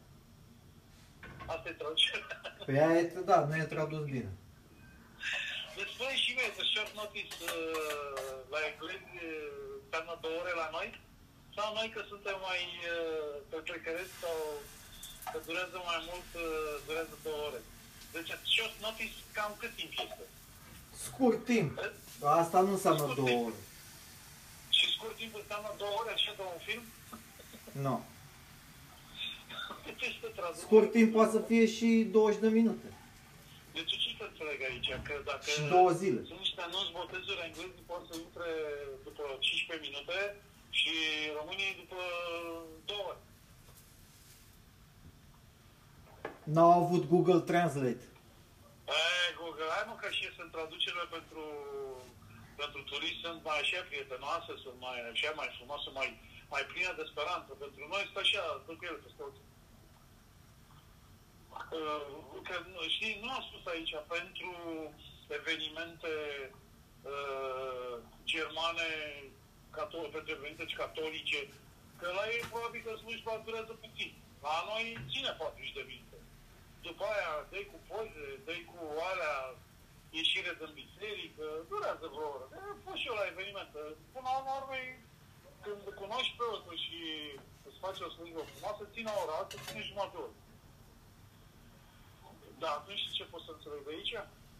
[1.54, 2.26] Asta e traducerea.
[2.66, 4.30] Păi aia e, da, nu e tradus bine.
[5.76, 9.50] Deci spune și mie că short notice uh, la englezi uh,
[9.84, 10.88] înseamnă două ore la noi?
[11.56, 12.62] Sau noi că suntem mai
[12.94, 14.36] uh, petrecăreți sau
[15.32, 17.60] că durează mai mult, uh, durează două ore?
[18.14, 20.24] Deci short notice cam cât timp este?
[21.06, 21.72] Scurt timp.
[22.40, 23.44] Asta nu înseamnă Scurt două timp.
[23.46, 23.58] ore.
[24.78, 26.82] Și scurt timp înseamnă două ore așa de un film?
[27.86, 27.96] Nu.
[29.84, 30.64] Cât este traducerea?
[30.66, 32.86] Scurt timp poate să fie și 20 de minute.
[33.76, 34.88] Deci ce să înțeleg aici?
[35.08, 36.20] Că dacă Și două zile.
[36.28, 38.48] sunt niște anunți botezuri englezii pot să intre
[39.06, 40.16] după 15 minute
[40.78, 40.92] și
[41.38, 42.00] românii după
[42.90, 43.20] 2 ore.
[46.54, 48.04] N-au avut Google Translate.
[48.96, 51.42] Aia, Google, hai mă că și sunt traducerile pentru,
[52.60, 56.08] pentru turiști sunt mai așa prietenoase, sunt mai așa, mai frumoase, mai,
[56.54, 57.50] mai pline de speranță.
[57.64, 59.42] Pentru noi stă așa, stă cu ele peste ochi.
[61.78, 62.02] Uh,
[62.48, 64.50] Că, nu- știi, nu am spus aici, pentru
[65.38, 66.12] evenimente
[67.12, 67.94] uh,
[68.32, 68.88] germane,
[69.76, 71.40] catol- pentru evenimente catolice,
[72.00, 74.10] că la ei probabil că slujba durează puțin.
[74.46, 76.07] La noi ține 40 de minute.
[76.90, 79.36] După aia dai cu poze, dai cu alea,
[80.18, 82.46] ieșire din biserică, durează vreo oră.
[82.52, 83.80] E, fost și eu la evenimente.
[84.14, 84.76] Până la urmă,
[85.64, 86.98] când cunoști preotul și
[87.68, 90.36] îți faci o slujbă frumoasă, ține o oră, altă ține jumătate de oră.
[92.62, 94.14] Da, atunci știi ce pot să înțeleg de aici?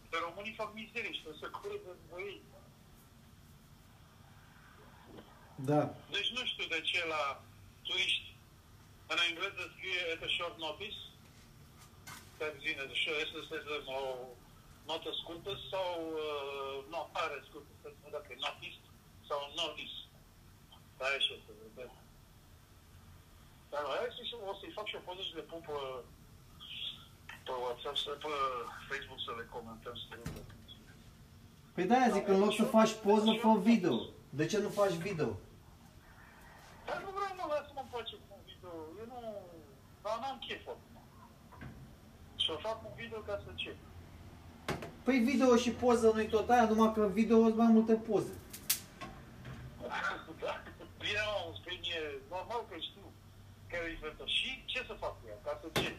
[0.09, 2.33] Că românii fac mizerii și trebuie să cură de voi.
[5.69, 5.81] Da.
[6.15, 7.23] Deci nu știu de ce la
[7.85, 8.29] turiști
[10.39, 10.99] short notice,
[12.39, 14.03] care zine de show, este să dăm o
[14.89, 15.91] notă scurtă sau
[16.25, 18.81] uh, notare scurtă, să spun dacă e notice
[19.27, 19.99] sau notice.
[20.97, 21.91] Da, așa să vedem.
[23.71, 25.77] Dar hai să o să-i fac și o poză și le pun pe,
[27.45, 28.33] pe WhatsApp, să, pe
[28.89, 30.17] Facebook să le comentăm, să le
[31.73, 33.95] Păi de-aia zic, în loc să faci poză, fă video.
[34.39, 35.29] De ce nu faci video?
[36.85, 38.73] Dar nu vreau, mă, lasă-mă în pace cu un video.
[38.99, 39.19] Eu nu...
[40.03, 40.88] Dar n-am chef acum.
[42.49, 43.75] Și o fac un video ca să ce?
[45.03, 48.33] Păi video și poză nu-i tot aia, numai că video sunt mai multe poze.
[50.43, 50.53] da.
[51.03, 53.05] Bine, mă, îmi spui mie, normal că știu
[53.71, 54.25] care e diferența.
[54.25, 55.37] Și ce să fac cu ea?
[55.45, 55.95] Ca să ce?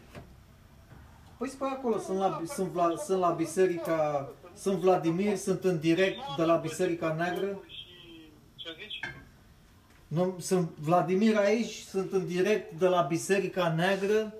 [1.37, 6.19] Păi spui acolo, sunt la, sunt, Vla, sunt la biserica, sunt Vladimir, sunt în direct
[6.37, 7.59] de la Biserica Neagră.
[7.67, 8.99] Și ce zici?
[10.07, 14.33] Nu, sunt Vladimir aici, sunt în direct de la Biserica Neagră.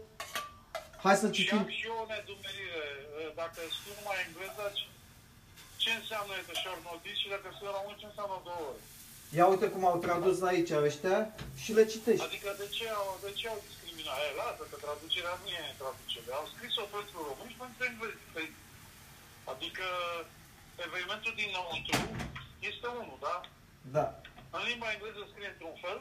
[1.06, 1.58] Hai să Și citim.
[1.62, 2.84] am și eu o nedumerire.
[3.42, 4.66] Dacă știu numai engleză,
[5.84, 8.82] ce înseamnă the short notice și dacă sunt român, ce înseamnă două ore?
[9.38, 11.20] Ia uite cum au tradus aici ăștia
[11.62, 12.26] și le citești.
[12.30, 14.18] Adică de ce au, de ce au discriminat?
[14.26, 16.30] E, lasă că traducerea nu e traducere.
[16.40, 18.24] Au scris-o pentru români și pentru englezi.
[18.36, 18.48] Păi,
[19.54, 19.88] Adică
[20.86, 22.00] evenimentul dinăuntru
[22.72, 23.36] este unul, da?
[23.98, 24.06] Da.
[24.56, 26.00] În limba engleză scrie într-un fel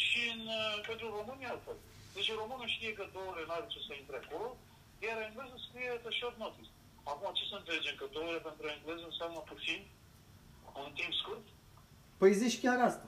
[0.00, 1.78] și în, uh, pentru români altfel.
[2.14, 4.48] Deci românul știe că două ore n-are ce să intre acolo,
[5.04, 6.70] iar în engleză scrie the short notice.
[7.10, 7.94] Acum ce să înțelegem?
[7.98, 9.80] Că două ore pentru engleză înseamnă puțin?
[10.84, 11.46] Un timp scurt?
[12.20, 13.06] Păi zici chiar asta.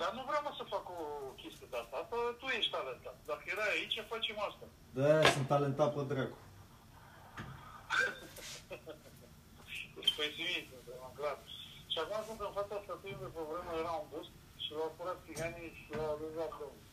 [0.00, 1.00] Dar nu vreau mă, să fac o
[1.42, 1.96] chestie de asta.
[2.02, 3.16] Asta tu ești talentat.
[3.30, 4.66] Dacă erai aici, facem asta.
[4.98, 6.38] Da, sunt talentat pe dracu.
[9.96, 10.48] Deci pe zi,
[11.18, 11.38] clar.
[11.92, 14.32] Și acum sunt în fața statuii de pe vreme era un bust
[14.72, 16.46] și l-au furat țiganii și l-au adus la,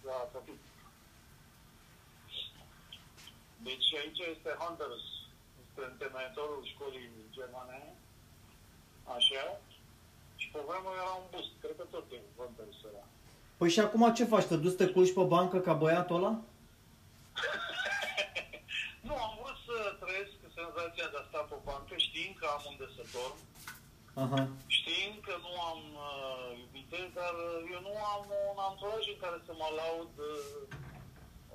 [0.07, 0.67] la statuii.
[3.67, 5.05] Deci aici este Hunters,
[5.63, 7.79] este întemeitorul școlii germane,
[9.17, 9.43] așa,
[10.41, 13.03] și pe vreme era un bust, cred că tot e Hunters era.
[13.57, 14.49] Păi și acum ce faci?
[14.49, 16.33] Te duci să te culci pe bancă ca băiatul ăla?
[19.07, 22.87] Nu, am vrut să trăiesc senzația de a sta pe bancă, știind că am unde
[22.95, 23.37] să dorm,
[24.25, 24.41] Aha.
[24.77, 29.37] știind că nu am uh, iubite, dar uh, eu nu am un anturaj în care
[29.47, 30.35] să mă laud, uh,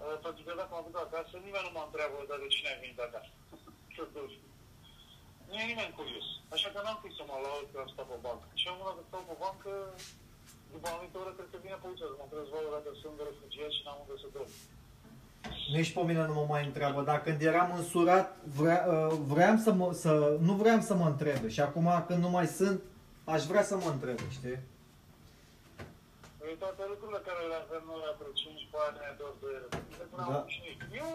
[0.03, 3.01] uh, pentru că dacă mă duc acasă, nimeni nu mă întreabă dacă cine a venit
[3.07, 3.33] acasă.
[3.95, 4.39] Să duci.
[5.49, 6.27] Nu e nimeni curios.
[6.55, 8.47] Așa că n-am timp să mă laud că am stat pe bancă.
[8.61, 9.73] Și am dacă stau pe bancă,
[10.75, 12.47] după anumite ore, cred că vine poliția să mă întreb
[12.77, 14.55] dacă sunt refugiat și n-am unde să dorm.
[15.73, 17.03] Nici pe mine nu mă mai întreabă.
[17.03, 18.27] Dar când eram însurat,
[18.59, 20.13] vrea, uh, vreau să mă, să,
[20.49, 21.49] nu vreau să mă întrebe.
[21.49, 22.81] Și acum când nu mai sunt,
[23.35, 24.59] aș vrea să mă întrebe, știi?
[26.39, 29.69] Păi toate lucrurile care le avem noi acum 15 ani ne dor de ele.
[29.99, 30.23] Pentru că Da.
[30.23, 30.81] n-am obișnuit.
[31.03, 31.11] Eu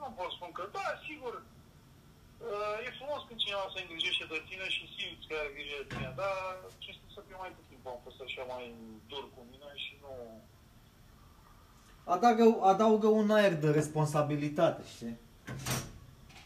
[0.00, 4.66] nu pot spun că, da, sigur, uh, e frumos când cineva se îngrijește de tine
[4.76, 6.36] și simți că are grijă de tine, dar
[6.82, 8.64] cinstit să fiu mai puțin am fost așa mai
[9.10, 10.12] dur cu mine și nu...
[12.04, 15.16] Adaugă, adaugă un aer de responsabilitate, știi?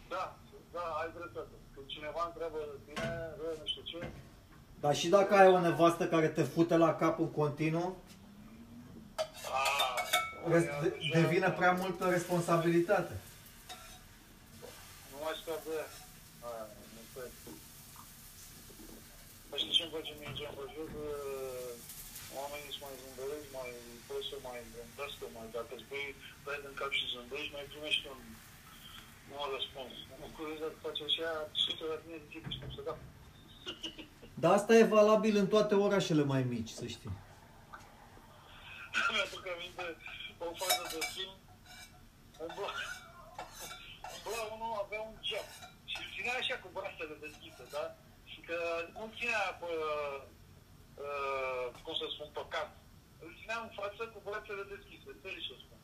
[0.09, 0.37] Da,
[0.73, 1.55] da, ai dreptate.
[1.75, 4.09] Când cineva întreabă de tine, bă, nu știu ce,
[4.81, 7.97] Dar și dacă ai o nevastă care te fute la cap în continuu,
[9.17, 13.15] a, res- aia de- deja- devine prea multă responsabilitate.
[15.11, 15.89] Nu mai scap de ea.
[16.49, 16.65] Aia,
[16.95, 17.53] nu știu.
[19.49, 20.89] Păi știi ce îmi place mie ce îmi jur?
[22.39, 23.69] Oamenii sunt mai zâmbăreți, mai
[24.07, 26.07] pot să mai gândească, mai dacă îți pui
[26.45, 28.21] dai din cap și zâmbești, mai primești un,
[29.33, 29.95] un răspuns.
[30.21, 31.31] Mă curios dacă face așa,
[31.65, 32.95] sute la tine zice că știu să da.
[34.43, 37.13] Dar asta e valabil în toate orașele mai mici, să știi.
[39.13, 39.85] Mi-aduc aminte
[40.47, 41.37] o fază de film,
[42.45, 42.71] umbla,
[44.15, 45.49] umbla unul avea un geam
[45.91, 47.85] și îl ținea așa cu brațele deschise, da?
[48.31, 48.59] Și că
[48.93, 49.71] nu ținea pe,
[51.05, 52.69] uh, cum să spun, pe cap.
[53.25, 55.81] Îl ținea în față cu brațele deschise, înțelegi ce spun.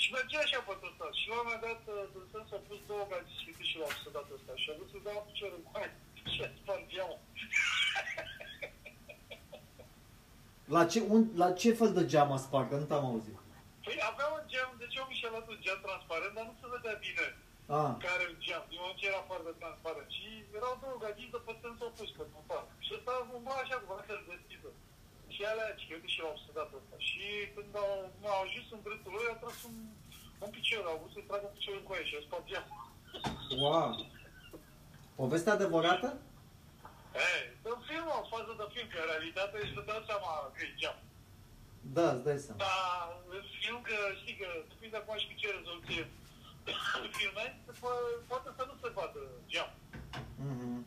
[0.00, 1.06] Și mergea așa pe tot ăsta.
[1.18, 3.88] Și la un moment dat, uh, din sens, s-a pus două gați și și l-a
[3.92, 4.52] obsedat ăsta.
[4.62, 5.92] Și a vrut să dea picior în coaie.
[6.32, 7.20] Și a spart geamul.
[10.74, 12.66] La ce, un, la ce fel de geam a spart?
[12.68, 13.36] Că nu te-am auzit.
[13.84, 16.66] Păi avea un geam, deci eu mi și-a luat un geam transparent, dar nu se
[16.74, 17.26] vedea bine.
[17.76, 20.10] Ah, care îl geam, din moment ce era foarte transparent.
[20.16, 22.68] Și erau două gagici de pe sens opus, pe un parc.
[22.86, 24.70] Și ăsta umbla așa cu brațele deschise.
[25.38, 26.96] Și alea, și eu și l-au obsedat ăsta.
[27.08, 27.24] Și
[27.54, 29.76] când au, m-au ajuns în dreptul lui, a tras un,
[30.44, 32.78] un picior, au vrut să-i tragă piciorul în coaie și a spart geamul.
[33.62, 33.90] wow.
[35.20, 36.08] Poveste adevărată?
[37.28, 40.78] Ei, în film, o fază de film, că în realitate își dădeau seama că e
[40.80, 40.98] geam.
[41.96, 42.58] Da, îți dai seama.
[42.64, 46.02] Dar în film, că știi că depinde acum și cu ce rezoluție
[47.18, 49.20] filme, se po- poate să nu se vadă
[49.52, 49.70] geam.
[50.48, 50.78] Mhm.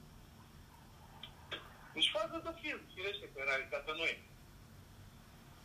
[1.95, 4.17] Deci fază de film, firește că realitatea nu e.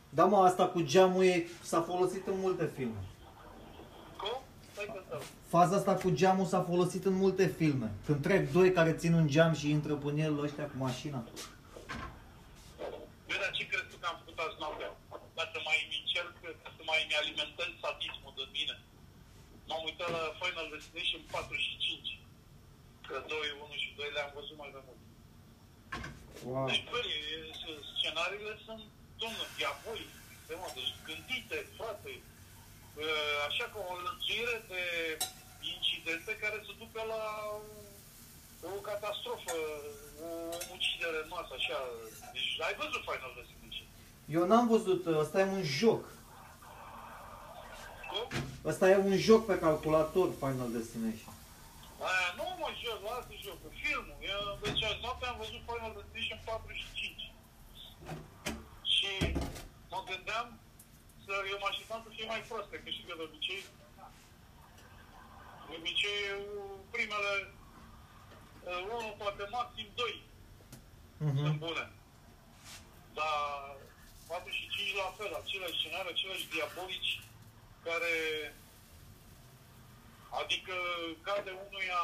[0.08, 3.00] Da, mă, asta cu geamul e, s-a folosit în multe filme.
[4.16, 4.36] Cum?
[4.72, 5.20] Stai că stau.
[5.48, 7.88] Faza asta cu geamul s-a folosit în multe filme.
[8.06, 11.20] Când trec doi care țin un geam și intră pe el ăștia cu mașina.
[13.26, 14.90] Bine, dar ce crezi tu că am făcut azi noaptea?
[15.36, 18.74] Ca să mai îmi încerc, ca să mai îmi alimentez sadismul de mine.
[19.68, 22.18] M-am uitat la Final Destination 4 și 5.
[23.08, 25.00] Că 2, 1 și 2 le-am văzut mai de mult.
[26.48, 26.66] Wow.
[26.70, 28.84] Deci, băi, e- scenariile sunt,
[29.22, 30.14] domnă, diabolice.
[30.62, 32.12] Mă, deci gândite, frate,
[33.04, 33.06] e,
[33.48, 34.82] așa ca o lățuire de
[35.74, 37.24] incidente care se ducă la
[38.74, 39.56] o catastrofă,
[40.26, 40.28] o
[40.76, 41.78] ucidere în masă, așa.
[42.32, 43.86] Deci, ai văzut Final Destination?
[44.36, 46.02] Eu n-am văzut, ăsta e un joc.
[48.10, 48.26] Cum?
[48.70, 51.34] Ăsta e un joc pe calculator, Final Destination.
[52.08, 54.16] Aia nu mă joc, lasă jocul, filmul.
[54.32, 57.32] Eu, deci azi noapte am văzut Final Destination 4 și 5.
[58.96, 59.10] Și
[59.92, 60.46] mă gândeam
[61.24, 63.62] să eu mă așteptam să fie mai proaste, că știi că de obicei
[65.68, 66.20] de obicei
[66.94, 67.32] primele
[68.64, 70.22] 1, poate maxim 2
[71.18, 71.58] sunt Mhm.
[71.58, 71.84] bune.
[73.18, 73.34] Dar
[74.28, 77.12] 4 și 5 la fel, aceleași scenarii, aceleași diabolici
[77.86, 78.14] care
[80.42, 80.74] adică
[81.26, 82.02] cade unuia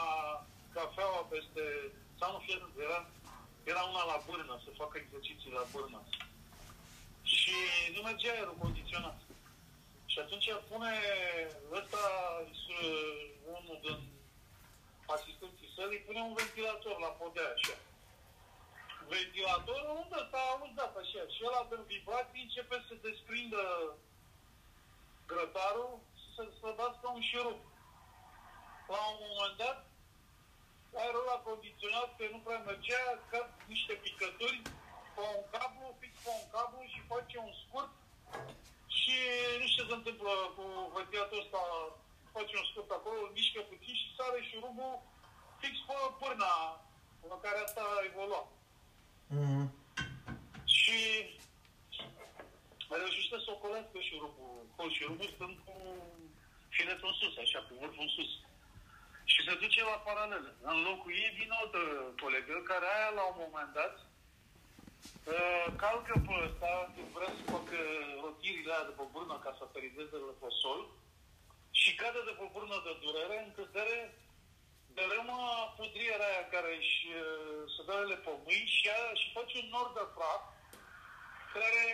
[0.75, 1.63] cafeaua peste
[2.19, 2.99] sau nu fie era,
[3.73, 6.01] era una la bârnă, să facă exerciții la bârnă.
[7.41, 7.57] Și
[7.95, 9.19] nu mergea aerul condiționat.
[10.07, 10.93] Și atunci pune
[11.79, 12.03] ăsta,
[12.81, 14.01] uh, unul din
[15.07, 17.77] asistenții sălii, pune un ventilator la podea așa
[19.15, 23.63] ventilatorul unde s-a auzat așa și ăla din vibrații începe să desprindă
[25.31, 27.61] grătarul și să se dască un șurub.
[28.93, 29.79] La un moment dat,
[31.01, 34.63] aerul ăla condiționat, că nu prea mergea, cad niște picături
[35.15, 37.93] pe un cablu, fix pe un cablu și face un scurt
[38.99, 39.17] și
[39.61, 40.65] nu știu ce se întâmplă cu
[40.97, 41.61] ventilatorul ăsta,
[42.37, 44.95] face un scurt acolo, îl mișcă puțin și sare șurubul
[45.61, 46.55] fix pe pârna
[47.31, 48.49] în care asta a evoluat.
[49.27, 49.65] Mhm.
[50.77, 50.99] Și
[52.89, 55.75] reușește să ocolească șurubul, cu șurubul stând cu
[56.75, 58.31] filetul în sus, așa, cu vârful în sus.
[59.33, 60.51] Și se duce la paralelă.
[60.71, 61.83] În locul ei vine o altă
[62.23, 64.12] colegă care aia la un moment dat uh,
[65.83, 67.79] calcă pe ăsta, când vrea să facă
[68.25, 70.81] rotirile aia de pe burnă ca să aterizeze pe sol
[71.81, 73.99] și cade de pe burnă de durere în cădere
[74.97, 75.41] dărâmă
[75.77, 79.89] pudrierea aia care își uh, se dă pe mâini și, ea, și face un nor
[79.97, 80.43] de praf
[81.55, 81.85] care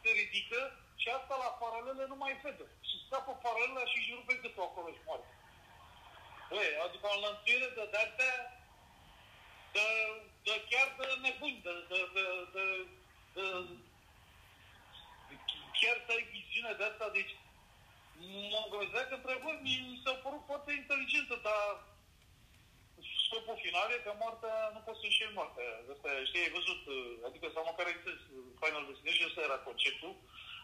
[0.00, 0.60] se ridică
[1.00, 2.66] și asta la paralele nu mai vede.
[2.88, 5.26] Și scapă paralela și își rupe gâtul acolo și moare.
[6.50, 8.34] Băi, adică o înlănțuire de de-astea
[9.74, 9.86] de,
[10.46, 12.24] de chiar de nebuni, de, de, de,
[12.54, 12.64] de,
[13.34, 13.44] de,
[15.28, 15.34] de
[15.80, 17.32] chiar să ai viziune de asta, deci
[18.52, 21.64] mă îngrozea că întrebări mi s-a părut foarte inteligentă, dar
[23.26, 25.68] scopul final e că moartea nu poți să înșeli moartea.
[25.94, 29.58] Asta, știi, ai văzut, uh, adică sau măcar ai înțeles uh, Final Destination, ăsta era
[29.68, 30.12] conceptul,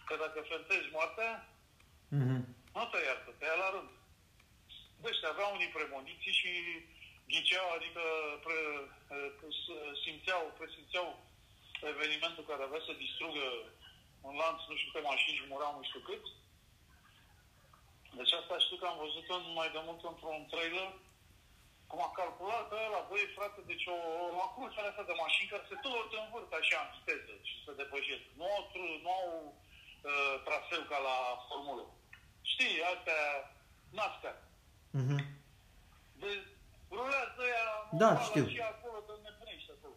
[0.09, 1.30] că dacă fentezi moartea,
[2.18, 2.39] Mhm.
[2.76, 3.91] nu te iartă, te ia la rând.
[5.01, 6.51] Bă, ăștia aveau unii premoniții și
[7.30, 8.02] ghiceau, adică
[8.44, 8.58] pre,
[9.16, 9.30] uh,
[9.62, 11.06] s- simțeau, presimțeau
[11.92, 13.46] evenimentul care avea să distrugă
[14.26, 16.24] un lanț, nu știu câte mașini și murau nu știu cât.
[18.18, 20.90] Deci asta știu că am văzut-o mai de mult într-un trailer
[21.90, 23.96] cum a calculat ăla, băi frate, deci o,
[24.44, 28.24] o cursele astea de mașini care se tot învârt așa în viteză și se depășesc.
[28.38, 29.28] Nu au, tru- nu au
[30.08, 31.16] uh, traseu ca la
[31.48, 31.84] formulă.
[32.52, 33.20] Știi, astea
[33.98, 34.36] NASCAR.
[35.00, 35.18] Mhm.
[36.20, 36.30] De,
[36.97, 37.66] rulează ăia
[38.03, 38.45] Da, moară știu.
[38.55, 39.97] și acolo, de nebunești acolo.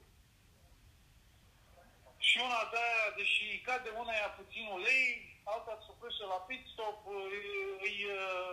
[2.28, 5.08] Și una de aia, deși cade una ea puțin ulei,
[5.52, 7.00] alta se oprește la pit stop,
[7.36, 7.48] îi,
[7.86, 8.52] îi, uh,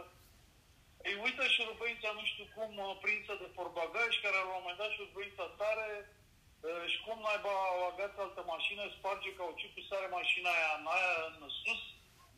[1.09, 4.79] îi uită și rubăința, nu știu cum, uh, prinsă de porbagaj, care la un moment
[4.81, 10.09] dat și rubăința tare, uh, și cum naiba o agață altă mașină, sparge cauciucul, sare
[10.19, 11.83] mașina aia în aia în sus,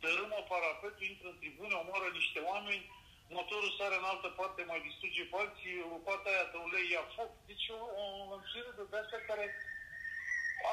[0.01, 2.85] dărâmă parapetul, intră în tribune, omoară niște oameni,
[3.29, 7.31] motorul sare în altă parte, mai distruge pe alții, lopata aia de ulei ia foc.
[7.49, 9.45] Deci o, o înlănțuire de astea care...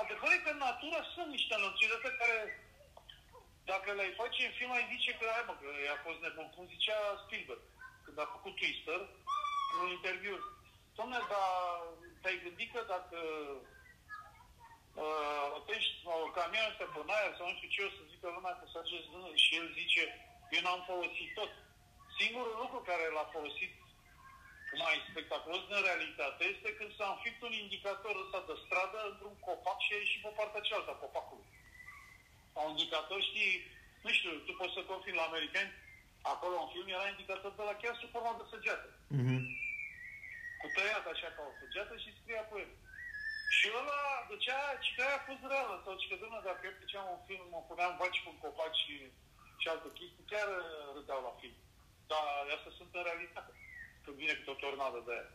[0.02, 2.38] Adevărul e că în natură sunt niște înlănțuiri astea care
[3.64, 6.72] dacă le-ai face în film, ai zice că, hai mă, că a fost nebun, cum
[6.74, 7.62] zicea Spielberg,
[8.04, 9.00] când a făcut Twister,
[9.80, 10.36] în interviu.
[10.96, 11.48] Dom'le, dar
[12.22, 13.18] te-ai gândit că dacă
[15.02, 18.54] uh, oprești uh, camionul ăsta pe aer sau nu știu ce, o să zică lumea
[18.58, 20.04] că să faceți și el zice,
[20.54, 21.52] eu n-am folosit tot.
[22.22, 23.72] Singurul lucru care l-a folosit
[24.84, 29.78] mai spectaculos în realitate este când s-a înfipt un indicator ăsta de stradă într-un copac
[29.84, 31.48] și a ieșit pe partea cealaltă a copacului.
[32.66, 33.54] Un indicator, știi,
[34.04, 35.72] nu știu, tu poți să confirmi la americani,
[36.32, 38.88] acolo în film era indicator de la chiar sub forma de săgeată.
[39.18, 39.38] Mhm.
[40.60, 42.72] Cu tăiat așa ca o săgeată și scria pe el.
[43.56, 46.48] Și ăla, de ce aia, ce că aia a fost reală, sau ce că, domnule,
[46.48, 48.94] dacă eu făceam un film, mă puneam vaci pe un copac și,
[49.60, 50.64] și alte chestii, chiar uh,
[50.96, 51.58] râdeau la film.
[52.12, 53.52] Dar astea sunt în realitate,
[54.02, 55.30] când vine cu o tornadă de aia.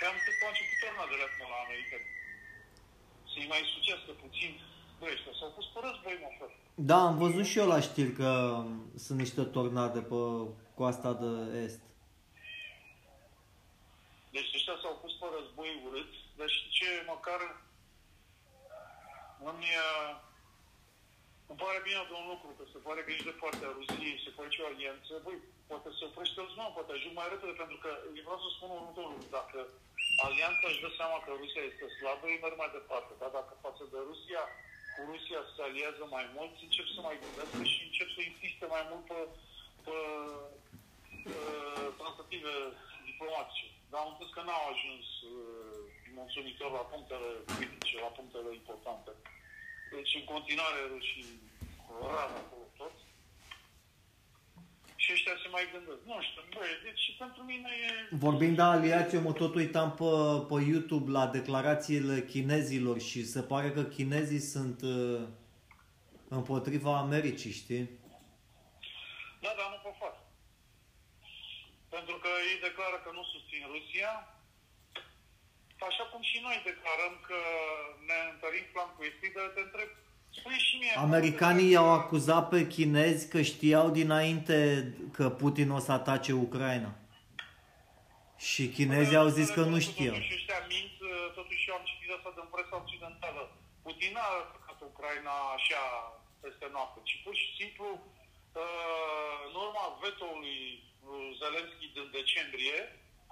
[0.00, 1.96] Cam cât au început tornadele acum la America.
[3.32, 4.52] Să-i mai sucească puțin,
[4.98, 6.56] băi, ăștia s-au pus pe război, mă, frate.
[6.90, 8.30] Da, am văzut și eu la știri că
[9.04, 10.20] sunt niște tornade pe
[10.78, 11.30] coasta de
[11.64, 11.82] est.
[14.34, 17.40] Deci ăștia s-au pus pe război urât, dar știi ce, măcar
[19.50, 20.10] îmi, uh,
[21.50, 24.38] îmi pare bine de un lucru, că se pare că ești de partea Rusiei, se
[24.40, 25.38] face o alianță, băi,
[25.70, 29.12] poate se oprește Osman, poate ajung mai repede, pentru că eu vreau să spun următorul
[29.14, 29.58] lucru, dacă
[30.26, 33.82] alianța își dă seama că Rusia este slabă, ei merg mai departe, dar dacă față
[33.92, 34.42] de Rusia,
[34.94, 38.84] cu Rusia se aliază mai mult, încep să mai gândească și încep să insiste mai
[38.90, 39.20] mult pe,
[39.86, 39.96] pe,
[41.24, 41.36] pe
[42.00, 42.54] tratative
[43.10, 43.66] diplomatice.
[43.90, 45.78] Dar am spus că n-au ajuns uh,
[46.18, 49.10] mulțumitor la punctele critice, la punctele importante.
[49.94, 51.24] Deci, în continuare, rușii
[52.00, 52.92] rada acolo tot.
[54.96, 56.00] Și ăștia se mai gândesc.
[56.04, 58.16] Nu știu, băi, deci pentru mine e...
[58.16, 60.12] Vorbind de aliați, eu mă tot uitam pe,
[60.50, 65.20] pe YouTube la declarațiile chinezilor și se pare că chinezii sunt uh,
[66.28, 67.90] împotriva Americii, știi?
[69.40, 70.22] Da, dar nu pe față.
[71.88, 74.12] Pentru că ei declară că nu susțin Rusia,
[75.90, 77.38] așa cum și noi declarăm că
[78.08, 79.88] ne întărim flancul estic, dar te întreb,
[80.38, 80.92] spune și mie...
[80.96, 84.58] Americanii i-au acuzat pe chinezi că știau dinainte
[85.16, 86.92] că Putin o să atace Ucraina.
[88.50, 90.14] Și chinezii au zis că nu știau.
[90.14, 90.96] Totuși ăștia mint,
[91.38, 93.42] totuși eu am citit asta din presa occidentală.
[93.86, 95.82] Putin a atacat Ucraina așa
[96.44, 100.60] peste noapte, ci pur și simplu uh, în urma vetoului
[101.06, 102.78] lui Zelensky din decembrie,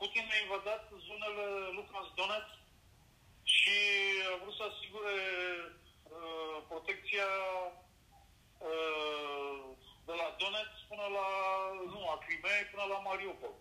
[0.00, 1.46] Putin a invadat zonele
[1.76, 2.54] Luhansk Donetsk
[3.54, 3.76] și
[4.32, 5.16] a vrut să asigure
[6.16, 7.28] uh, protecția
[8.68, 9.58] uh,
[10.06, 11.28] de la Donetsk până la,
[11.92, 13.54] nu, a Crimea până la Mariupol.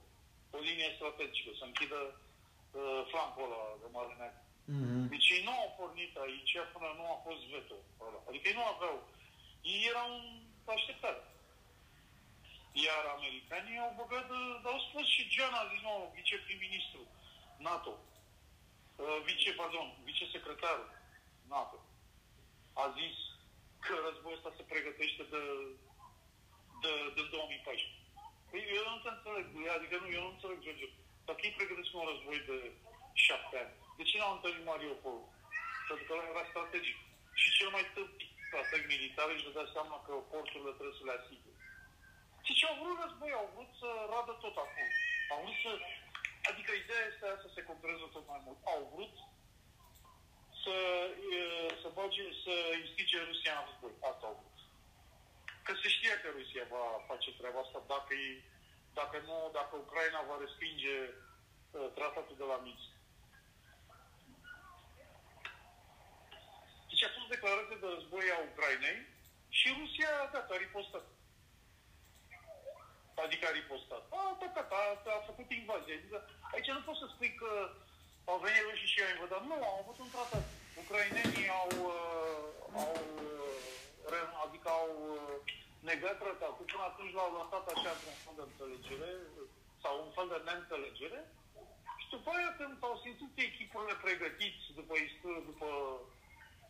[0.56, 4.44] O linie strategică, să închidă uh, flancul ăla de Mare Neagră.
[4.76, 5.02] Mhm.
[5.14, 7.78] Deci ei nu au pornit aici până nu a fost veto.
[8.06, 8.20] ăla.
[8.30, 8.98] Adică ei nu aveau.
[9.72, 10.26] Ei erau în
[10.76, 11.22] așteptare.
[12.72, 17.02] Iar americanii au băgat, uh, au spus și John a zis, nou, viceprim-ministru
[17.58, 17.94] NATO,
[18.96, 20.90] uh, vice, pardon, vicesecretarul
[21.48, 21.78] NATO,
[22.74, 23.16] a zis
[23.86, 25.42] că războiul ăsta se pregătește de,
[26.84, 28.00] de, de 2014.
[28.50, 29.46] Păi eu nu te înțeleg,
[29.78, 30.88] adică nu, eu nu înțeleg, George.
[31.28, 32.58] Dacă ei pregătesc un război de
[33.26, 35.20] șapte ani, de ce n-au întâlnit Mariupol?
[35.88, 36.98] Pentru că ăla era strategic.
[37.42, 41.49] Și cel mai tâmpit strateg militar își dădea seama că porturile trebuie să le asigure.
[42.50, 44.92] Și ce au vrut război, au vrut să radă tot acolo.
[45.34, 45.72] Au vrut să...
[46.50, 48.60] Adică ideea este aia să se controleze tot mai mult.
[48.74, 49.16] Au vrut
[50.64, 50.76] să,
[51.38, 51.42] e,
[51.82, 53.94] să bage, să instige Rusia în război.
[54.10, 54.58] Asta au vrut.
[55.66, 58.30] Că se știa că Rusia va face treaba asta dacă, e,
[59.00, 62.92] dacă nu, dacă Ucraina va respinge uh, tratatul de la Minsk.
[66.90, 69.00] Deci a fost declarație de război a Ucrainei
[69.58, 71.06] și Rusia, gata, a ripostat.
[73.26, 74.04] Adică a ripostat.
[74.18, 74.84] A atacat, a,
[75.16, 75.96] a făcut invazie.
[76.00, 76.18] Adică
[76.54, 77.52] aici nu poți să spui că
[78.32, 79.42] au venit rușii și au invadat.
[79.50, 80.46] Nu, au avut un tratat.
[80.82, 82.46] Ucrainenii au, uh,
[82.82, 82.94] au
[83.26, 85.36] uh, adică au uh,
[85.90, 86.66] negat tratatul.
[86.72, 89.12] Până atunci l-au lăsat așa într-un fel de înțelegere
[89.84, 91.20] sau un fel de neînțelegere.
[92.02, 95.70] Și după aia când s-au simțit echipurile pregătiți după, istorie, după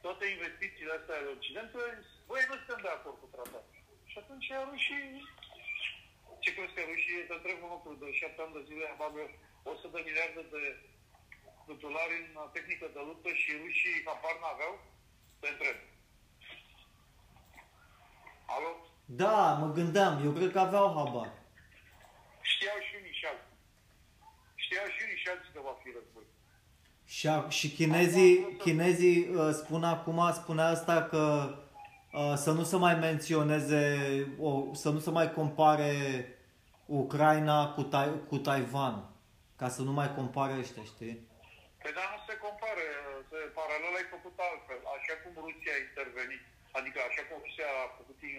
[0.03, 1.93] toate investițiile astea ale Occidentului,
[2.27, 3.77] băi, nu suntem de acord cu tratatul.
[4.11, 5.07] Și atunci rușii
[6.43, 9.23] ce crezi că rușii, te întreb un lucru, de șapte ani de zile bagă
[9.63, 10.63] 100 de miliarde de,
[11.67, 14.73] de dolari în tehnică de luptă și rușii habar n-aveau?
[15.39, 15.77] Te întreb.
[18.53, 18.71] Alo?
[19.21, 21.29] Da, mă gândeam, eu cred că aveau habar.
[22.51, 23.55] Știau și unii și alții.
[24.63, 26.27] Știau și unii și alții că va fi război.
[27.15, 31.68] Și, a, și chinezii, chinezii uh, spun acum, spune asta că uh,
[32.35, 33.83] să nu se mai menționeze,
[34.39, 35.91] o, să nu se mai compare
[36.85, 38.95] Ucraina cu, tai, cu Taiwan,
[39.59, 41.15] ca să nu mai compare ăștia, știi?
[41.81, 42.85] Păi dar nu se compară,
[43.29, 46.43] se, paralel ai făcut altfel, așa cum Rusia a intervenit,
[46.77, 48.37] adică așa cum Rusia a făcut in,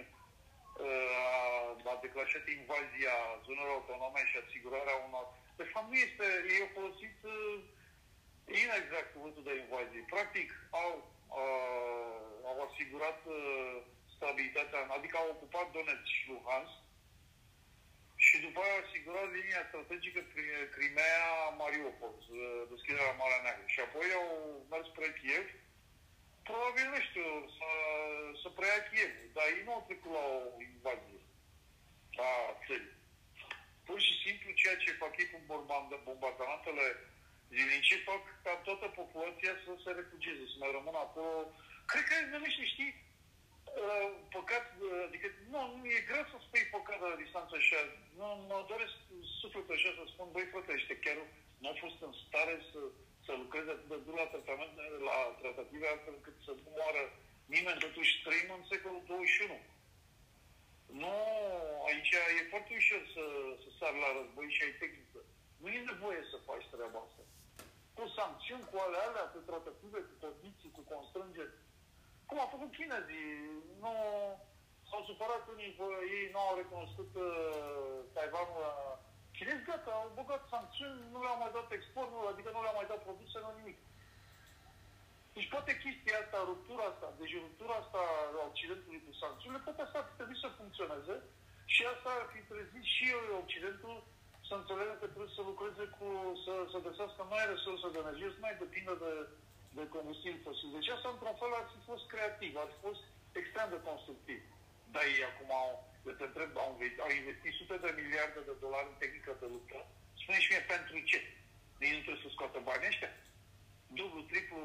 [1.25, 3.15] a, a declanșat invazia
[3.47, 5.27] zonelor autonome și asigurarea unor...
[5.61, 7.57] De fapt nu este, ei au folosit uh,
[8.63, 10.11] inexact cuvântul de invazie.
[10.15, 10.49] Practic
[10.83, 10.93] au,
[11.41, 13.77] uh, au asigurat uh,
[14.15, 16.77] stabilitatea, adică au ocupat Donetsk și Luhansk,
[18.27, 20.21] și după aia a asigurat linia strategică
[20.75, 22.15] Crimea-Mariupol,
[22.71, 23.67] deschiderea Marea Neagră.
[23.75, 24.29] Și apoi au
[24.71, 25.47] mers spre Kiev,
[26.49, 27.69] probabil, nu știu, să,
[28.43, 31.21] să preia Kiev, dar ei nu au trecut la o invazie
[32.29, 32.31] a
[32.67, 32.97] țării.
[33.87, 35.39] Pur și simplu ceea ce fac ei cu
[36.09, 36.87] bombardamentele
[37.55, 41.39] zilnice fac ca toată populația să se refugieze, să mai rămână acolo.
[41.91, 42.93] Cred că nu știi,
[43.79, 47.81] Uh, păcat, uh, adică nu, nu e greu să spui păcat la distanță așa.
[48.19, 48.97] Nu, mă doresc
[49.41, 51.19] sufletul așa să spun, băi frate, ăștia chiar
[51.61, 52.81] nu au fost în stare să,
[53.27, 54.75] să lucreze atât de dur la tratament,
[55.09, 57.03] la tratative, astfel încât să nu moară
[57.55, 59.59] nimeni, totuși trăim în secolul 21.
[61.03, 61.15] Nu,
[61.89, 63.25] aici e foarte ușor să,
[63.63, 65.21] să sar la război și ai tehnică.
[65.61, 67.23] Nu e nevoie să faci treaba asta.
[67.97, 71.55] Cu sancțiuni, cu ale alea, cu tratative, cu condiții, cu constrângeri
[72.31, 73.31] cum a făcut chinezii.
[73.83, 73.93] Nu,
[74.89, 78.75] s-au supărat unii că ei nu au recunoscut uh, Taiwanul la
[79.37, 82.91] chinezi, gata, au băgat sancțiuni, nu le-au mai dat export, nu, adică nu le-au mai
[82.93, 83.79] dat produse, nu nimic.
[85.35, 88.01] Deci poate chestia asta, ruptura asta, deci ruptura asta
[88.41, 91.15] a Occidentului cu sancțiunile, poate asta ar trebui să funcționeze
[91.75, 93.97] și asta ar fi trezit și eu, Occidentul
[94.49, 96.07] să înțeleagă că trebuie să lucreze cu,
[96.45, 99.13] să, să găsească noi resurse de energie, să mai depindă de
[99.77, 100.71] de combustibil fosil.
[100.77, 103.03] Deci asta, într-un fel, ar fi fost creativ, ar fi fost
[103.41, 104.41] extrem de constructiv.
[104.93, 105.71] Dar ei acum au,
[106.07, 106.73] eu te întreb, au,
[107.05, 109.79] au investit sute de miliarde de dolari în tehnică de luptă.
[110.21, 111.21] spune și mie pentru ce?
[111.85, 113.13] Ei nu trebuie să scoată bani ăștia?
[113.99, 114.61] Dublu, triplu,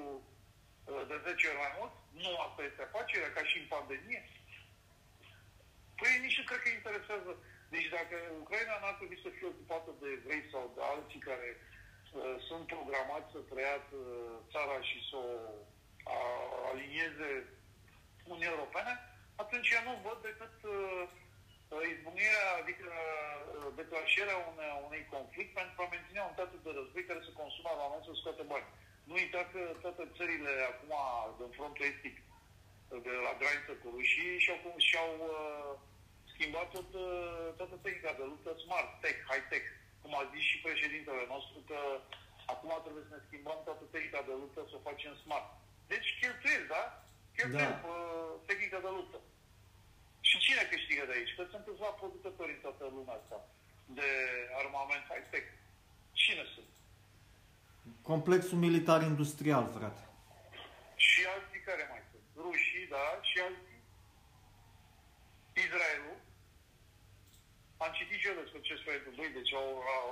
[0.90, 1.94] uh, de 10 ori mai mult?
[2.22, 4.22] Nu asta este afacerea, ca și în pandemie?
[6.00, 7.32] Păi nici nu cred că interesează.
[7.74, 11.75] Deci dacă Ucraina n-ar trebui să fie ocupată de evrei sau de alții care Uh,
[12.48, 13.98] sunt programați să trăiască
[14.54, 15.28] țara și să o
[16.72, 17.30] alinieze
[18.32, 18.94] Uniunea Europene,
[19.44, 21.04] atunci eu nu văd decât uh,
[21.94, 27.22] izbucnirea, adică uh, declanșarea unei, unei conflict pentru a menține un status de război care
[27.28, 28.70] se consumă la moment să scoate bani.
[29.08, 30.94] Nu uita că toate țările acum
[31.38, 32.16] din frontul estic,
[33.08, 35.72] de la graniță cu rușii, și-au, și-au uh,
[36.32, 39.68] schimbat tot, uh, toată tehnica de luptă smart, tech, high-tech
[40.06, 41.80] cum a zis și președintele nostru, că
[42.54, 45.48] acum trebuie să ne schimbăm toată tehnica de luptă, să o facem smart.
[45.92, 46.84] Deci cheltuieli, da?
[47.38, 47.96] Cheltuieli da.
[48.50, 49.20] tehnica de luptă.
[50.30, 51.36] Și cine câștigă de aici?
[51.38, 53.38] Că sunt câțiva producători în toată lumea asta
[54.00, 54.10] de
[54.62, 55.48] armament high-tech.
[56.22, 56.72] Cine sunt?
[58.12, 60.04] Complexul militar-industrial, frate.
[60.96, 62.26] Și alții care mai sunt?
[62.46, 63.80] Rușii, da, și alții.
[65.66, 66.15] Israelul,
[67.86, 70.08] am citit și eu despre ce spune băi, deci au, au,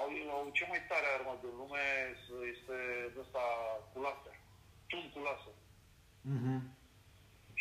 [0.00, 1.86] au, au cea mai tare armă din lume,
[2.52, 2.76] este
[3.22, 3.44] ăsta
[3.90, 4.36] cu laser,
[4.90, 5.56] tun cu laser.
[6.30, 6.60] Mm-hmm.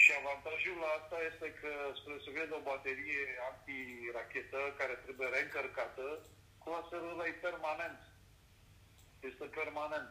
[0.02, 6.06] Și avantajul la asta este că spre să vede o baterie anti-rachetă care trebuie reîncărcată,
[6.62, 8.02] cu laserul ăla e permanent.
[9.30, 10.10] Este permanent.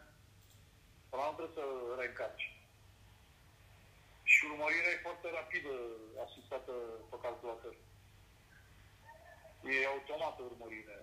[1.08, 1.64] Până nu trebuie să
[2.00, 2.46] reîncarci.
[4.32, 5.74] Și urmărirea e foarte rapidă,
[6.26, 6.72] asistată
[7.10, 7.74] pe calculator.
[9.72, 11.00] E automată urmărirea.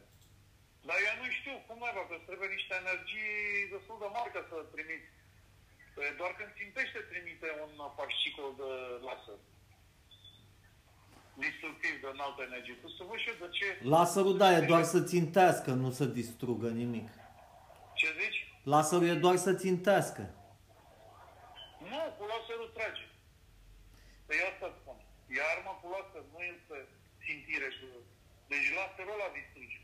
[0.88, 4.57] Dar eu nu știu cum mai că trebuie niște energii destul de mari ca să
[4.76, 5.09] trimiți.
[6.20, 8.70] Doar când țintește trimite un fascicol de
[9.07, 9.39] laser
[11.43, 12.74] destructiv de înaltă energie.
[12.82, 13.68] Tu să văd și de ce...
[13.95, 17.09] Laserul, da, e doar să țintească, nu să distrugă nimic.
[17.93, 18.39] Ce zici?
[18.63, 20.22] Laserul e doar să țintească.
[21.91, 23.07] Nu, cu laserul trage.
[24.26, 24.97] Păi asta spun.
[25.38, 26.78] E arma cu laser, nu este
[27.26, 27.88] țintire cu
[28.56, 29.80] deci laserul ăla distruge.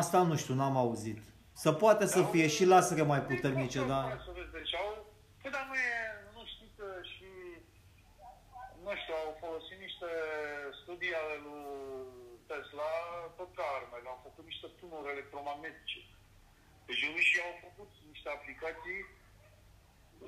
[0.00, 1.20] Asta nu știu, n-am auzit.
[1.62, 4.00] Să poate să fie și lasere mai puternice, da?
[4.56, 4.88] Deci au,
[5.40, 5.94] păi, dar nu e,
[6.36, 7.30] nu știi că și,
[8.84, 10.08] nu știu, au folosit niște
[10.80, 11.66] studii ale lui
[12.48, 12.92] Tesla
[13.38, 16.00] tot ca armele, au făcut niște tunuri electromagnetice.
[16.86, 19.00] Deci și au făcut niște aplicații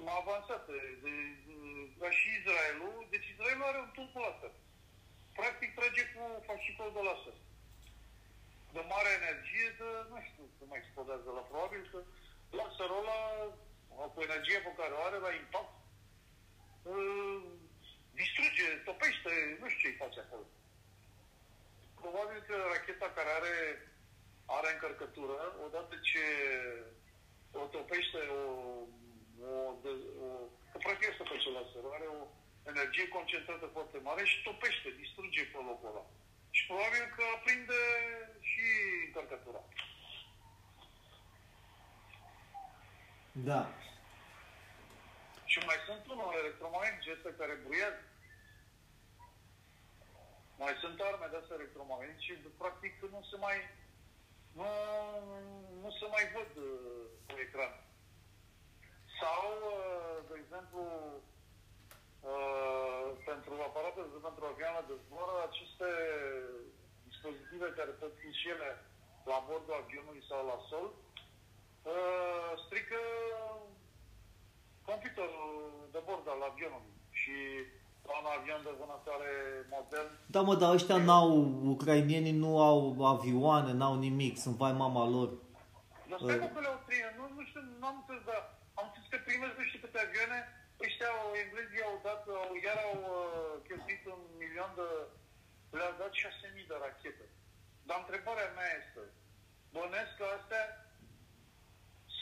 [0.06, 0.74] mai avansate.
[1.04, 1.12] De,
[1.46, 1.52] de,
[2.00, 4.52] ca și Israelul, deci Israelul are un tun cu laser
[5.78, 7.36] practic trage cu fascicol de laser.
[8.76, 11.98] De mare energie, de, nu știu cum explodează la probabil că
[12.58, 13.20] laserul ăla,
[14.14, 15.74] cu energie pe care o are la impact,
[18.20, 20.46] distruge, topește, nu știu ce-i face acolo.
[22.02, 23.56] Probabil că racheta care are,
[24.56, 26.24] are încărcătură, odată ce
[27.62, 28.42] o topește, o,
[29.48, 29.52] o,
[30.24, 30.28] o,
[30.74, 32.22] o protestă pe celălalt, are o
[32.70, 36.04] energie concentrată foarte mare și topește, distruge pe locul ăla.
[36.50, 37.80] Și probabil că aprinde
[38.50, 38.66] și
[39.06, 39.62] încărcătura.
[43.32, 43.62] Da.
[45.44, 48.02] Și mai sunt unul electromagnetice ăsta care bruiază.
[50.58, 53.56] Mai sunt arme de astea electromagnetice și practic nu se mai
[54.58, 54.68] nu,
[55.82, 57.74] nu se mai văd uh, pe ecran.
[59.20, 59.44] Sau,
[59.74, 60.80] uh, de exemplu,
[62.30, 65.88] uh, pentru aparate pentru avioane de zbor, aceste
[67.10, 68.70] dispozitive care pot fi și ele
[69.30, 70.88] la bordul avionului sau la sol,
[72.64, 73.00] strică
[74.88, 75.50] computerul
[75.94, 77.36] de bord al avionului și
[78.20, 79.32] un avion de vânătoare
[79.74, 80.10] modern.
[80.34, 81.28] Da, mă, dar ăștia n-au,
[81.74, 85.28] ucrainienii nu au avioane, n-au nimic, sunt vai mama lor.
[86.10, 88.40] Dar stai mă, că le-au trăit, nu, nu știu, n-am înțeles, dar
[88.78, 90.38] am înțeles că primesc nu știu câte avioane,
[90.86, 94.88] ăștia au, englezii au dat, au, iar au uh, cheltuit un milion de,
[95.76, 97.26] le-au dat 6.000 de rachete.
[97.88, 99.02] Dar întrebarea mea este,
[99.74, 100.64] bănesc că astea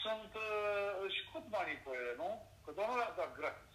[0.03, 2.29] sunt, uh, își scot banii pe ele, nu?
[2.63, 3.71] Că doar nu le-a dat gratis.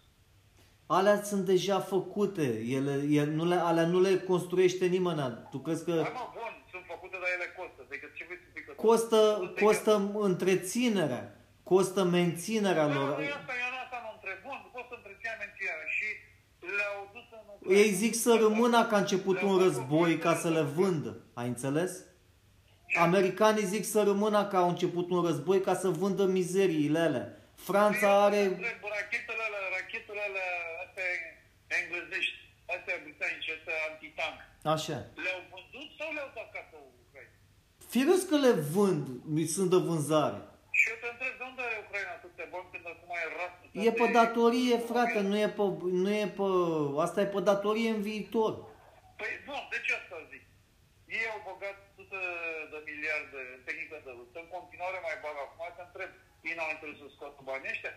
[0.97, 2.45] Alea sunt deja făcute,
[2.77, 5.47] ele, ele, nu le, alea nu le construiește nimeni.
[5.51, 5.91] Tu crezi că...
[5.91, 7.79] Hai mă, bun, sunt făcute, dar ele costă.
[7.87, 8.63] Adică ce vrei să zic?
[8.75, 9.21] Costă,
[9.63, 9.93] costă
[10.29, 11.23] întreținerea,
[11.73, 13.13] costă menținerea lor.
[13.19, 14.37] Nu, asta, eu asta nu întreb.
[14.47, 16.15] Bun, costă întreținerea, menținerea și le-au
[16.47, 16.66] dus în
[17.69, 21.21] Ei zic să rămână ca început un război ca să le vândă.
[21.33, 21.91] Ai înțeles?
[22.95, 27.27] Americanii zic să rămână ca au început un război ca să vândă mizeriile alea.
[27.55, 28.41] Franța are...
[28.97, 30.51] Rachetele alea, rachetele alea,
[30.83, 31.07] astea
[31.79, 32.37] englezești,
[32.75, 34.37] astea britanice, astea antitank.
[34.75, 34.97] Așa.
[35.25, 37.35] Le-au vândut sau le-au dat ca să Ucraina?
[37.93, 39.05] Firesc că le vând,
[39.55, 40.39] sunt de vânzare.
[40.79, 43.56] Și eu te întreb, de unde are Ucraina atâtea bani când acum e rasă?
[43.85, 45.65] E pe datorie, frate, nu e pe,
[46.03, 46.47] nu e pe...
[47.05, 48.53] Asta e pe datorie în viitor.
[49.19, 50.43] Păi, bun, de ce asta zic?
[51.17, 52.21] Ei au băgat sute
[52.71, 56.11] de miliarde în tehnică de luptă, în continuare mai bag acum, te întreb,
[56.47, 57.93] ei n-au interes să scoată banii ăștia?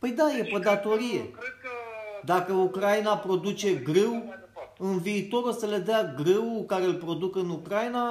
[0.00, 1.22] Păi da, e pe datorie.
[1.40, 1.72] Cred că...
[2.32, 4.14] Dacă Ucraina produce grâu,
[4.88, 8.04] în viitor o să le dea grâu care îl produc în Ucraina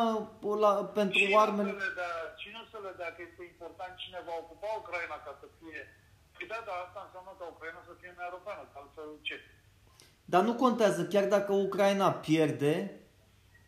[0.64, 1.72] la, pentru cine armele...
[1.72, 3.10] Să le dea, cine să le dea?
[3.16, 5.82] Că este important cine va ocupa Ucraina ca să fie...
[6.44, 9.36] Păi da, dar asta înseamnă că Ucraina să fie mai europeană, că altfel ce?
[10.34, 12.76] Dar nu contează, chiar dacă Ucraina pierde,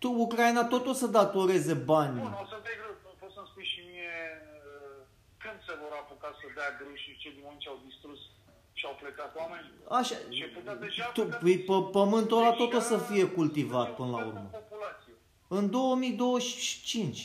[0.01, 2.19] tu, Ucraina tot o să datoreze bani.
[2.19, 2.93] Bun, o să dai greu.
[3.21, 4.97] Poți să-mi spui și mie uh,
[5.43, 8.19] când se vor apuca să dea grâu și ce din moment ce au distrus
[8.79, 9.67] și au plecat oameni?
[9.99, 13.25] Așa, Și putea deja tu, plecat- păi, pe, pământul ăla tot o să deja fie
[13.37, 14.39] cultivat e până la un urmă.
[14.43, 15.13] în populație.
[15.57, 17.17] În 2025.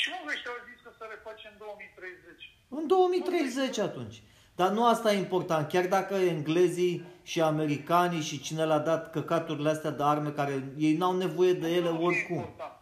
[0.00, 2.55] Și nu ăștia au zis că se reface în 2030.
[2.68, 4.22] În 2030 atunci.
[4.54, 5.68] Dar nu asta e important.
[5.68, 10.96] Chiar dacă englezii și americanii și cine le-a dat căcaturile astea de arme care ei
[10.96, 12.36] n-au nevoie de ele Nu e oricum.
[12.36, 12.72] Important.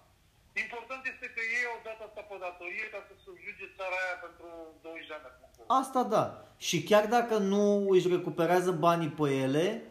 [0.64, 4.46] important este că ei au dat asta pe datorie ca să subjuge țara aia pentru
[4.82, 5.44] 20 de ani acum.
[5.50, 5.78] încolo.
[5.80, 6.24] Asta da.
[6.56, 9.82] Și chiar dacă nu își recuperează banii pe ele,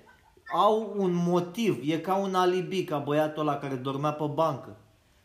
[0.54, 1.90] au un motiv.
[1.92, 4.76] E ca un alibi, ca băiatul ăla care dormea pe bancă.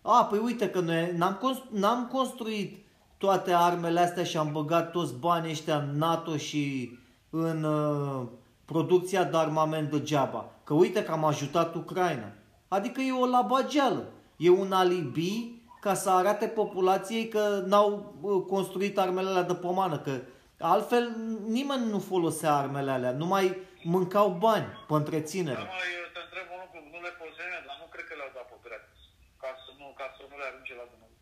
[0.03, 2.87] A, păi uite că noi n-am, constru- n-am construit
[3.19, 6.99] toate armele astea și am băgat toți banii ăștia în NATO și
[7.31, 8.27] în uh,
[8.65, 10.51] producția de armament degeaba.
[10.65, 12.33] Că uite că am ajutat Ucraina.
[12.69, 14.05] Adică e o labageală.
[14.37, 19.99] E un alibi ca să arate populației că n-au uh, construit armele alea de pomană,
[19.99, 20.13] că
[20.59, 21.05] altfel
[21.59, 23.57] nimeni nu folosea armele alea, numai
[23.95, 25.63] mâncau bani pe întreținere.
[25.63, 28.33] Dar mai eu te întreb un lucru, nu le pozene, dar nu cred că le-au
[28.37, 29.01] dat pe gratis.
[29.43, 31.19] Ca să nu, ca să nu le arunce la Dumnezeu.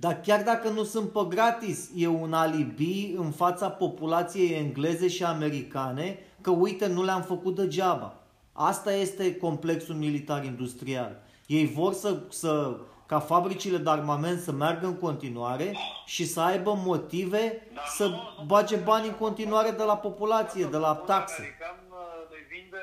[0.00, 5.24] Dar chiar dacă nu sunt pe gratis, e un alibi în fața populației engleze și
[5.24, 8.14] americane că uite, nu le-am făcut degeaba.
[8.52, 11.22] Asta este complexul militar-industrial.
[11.46, 12.76] Ei vor să, să,
[13.06, 15.76] ca fabricile de armament să meargă în continuare
[16.06, 17.42] și să aibă motive
[17.74, 19.22] Dar să nu- nu bage putem bani în așa.
[19.24, 21.34] continuare de la populație, de la Poporul taxe.
[21.40, 21.98] american uh,
[22.32, 22.82] le vinde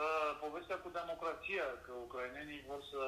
[0.00, 3.02] uh, povestea cu democrația, că ucrainenii vor să,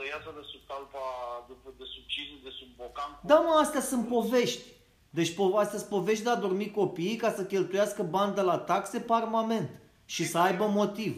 [0.00, 1.06] să iasă de sub talpa,
[1.48, 3.10] de, de sub cizm, de sub bocan.
[3.30, 4.62] Da, mă, astea sunt povești.
[5.18, 8.58] Deci po- astea sunt povești de a dormi copiii ca să cheltuiască bani de la
[8.58, 9.68] taxe pe armament
[10.04, 11.12] și să aibă motiv.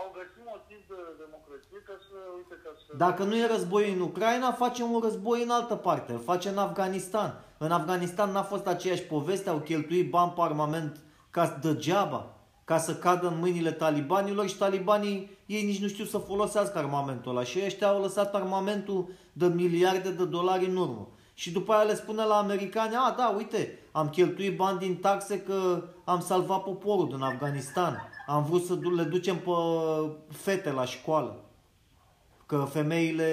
[0.00, 2.96] Au găsit motiv de democrație ca să, uite, ca să...
[2.96, 6.12] Dacă nu e război în Ucraina, facem un război în altă parte.
[6.12, 7.44] Îl face în Afganistan.
[7.58, 12.34] În Afganistan n-a fost aceeași poveste, au cheltuit bani pe armament ca degeaba,
[12.72, 17.30] ca să cadă în mâinile talibanilor și talibanii, ei nici nu știu să folosească armamentul
[17.30, 21.08] ăla și ăștia au lăsat armamentul de miliarde de dolari în urmă.
[21.34, 25.40] și după aia le spune la americani, a, da, uite, am cheltuit bani din taxe
[25.40, 28.08] că am salvat poporul din Afganistan.
[28.26, 29.50] Am vrut să le ducem pe
[30.28, 31.44] fete la școală.
[32.46, 33.30] Că femeile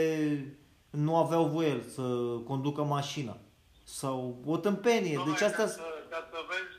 [0.90, 2.02] nu aveau voie să
[2.48, 3.38] conducă mașina.
[3.84, 5.18] Sau o tâmpenie.
[5.18, 5.64] Dom'le, Deci asta...
[5.64, 6.79] Ca să, ca să vezi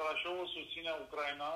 [0.00, 1.52] Brașovul susține Ucraina,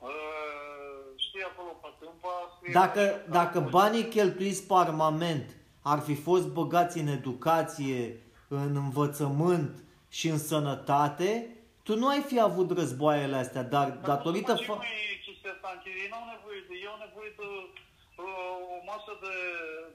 [0.00, 3.70] uh, știi acolo pe câmpa, scrie Dacă, Brașov, dacă acolo.
[3.78, 11.56] banii cheltuiți pe armament ar fi fost băgați în educație, în învățământ și în sănătate,
[11.82, 14.52] tu nu ai fi avut războaiele astea, dar datorită...
[14.52, 15.68] Dar cum Fa- facem noi chestia asta?
[15.74, 15.96] Închide?
[16.02, 16.74] Ei n-au nevoie de...
[16.82, 17.77] Ei au nevoie de uh,
[18.22, 19.36] o masă de,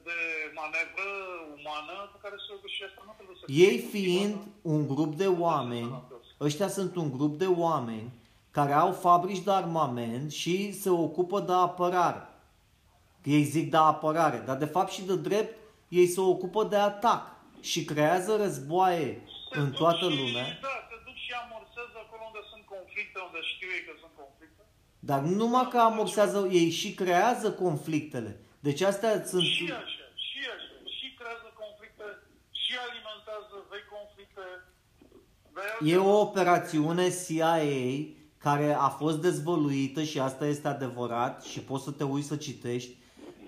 [0.08, 0.18] de
[0.54, 1.08] manevră
[1.58, 4.58] umană pe care să și asta nu trebuie să Ei fie fiind cultivată.
[4.62, 6.02] un grup de oameni,
[6.40, 8.10] ăștia sunt un grup de oameni
[8.50, 12.28] care au fabrici de armament și se ocupă de apărare.
[13.24, 15.54] Ei zic de apărare, dar de fapt și de drept
[15.88, 17.22] ei se ocupă de atac
[17.60, 19.22] și creează războaie
[19.52, 20.46] Se în duc toată și, lumea.
[20.66, 24.13] Da, se duc și amorsează acolo unde sunt conflicte, unde știu ei că sunt conflicte.
[25.04, 28.40] Dar nu numai că amorsează, ei și creează conflictele.
[28.60, 29.42] Deci astea sunt...
[29.42, 30.74] Și așa, și așa.
[30.96, 32.04] Și creează conflicte,
[32.50, 34.44] și alimentează vei conflicte.
[35.54, 37.58] De E o operațiune CIA
[38.38, 42.96] care a fost dezvăluită și asta este adevărat și poți să te uiți să citești.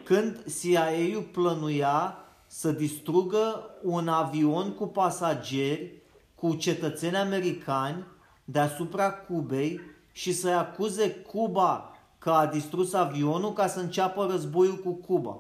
[0.05, 5.93] Când CIA-ul plănuia să distrugă un avion cu pasageri,
[6.35, 8.05] cu cetățeni americani
[8.45, 9.81] deasupra Cubei
[10.17, 15.39] și să-i acuze Cuba că a distrus avionul ca să înceapă războiul cu Cuba.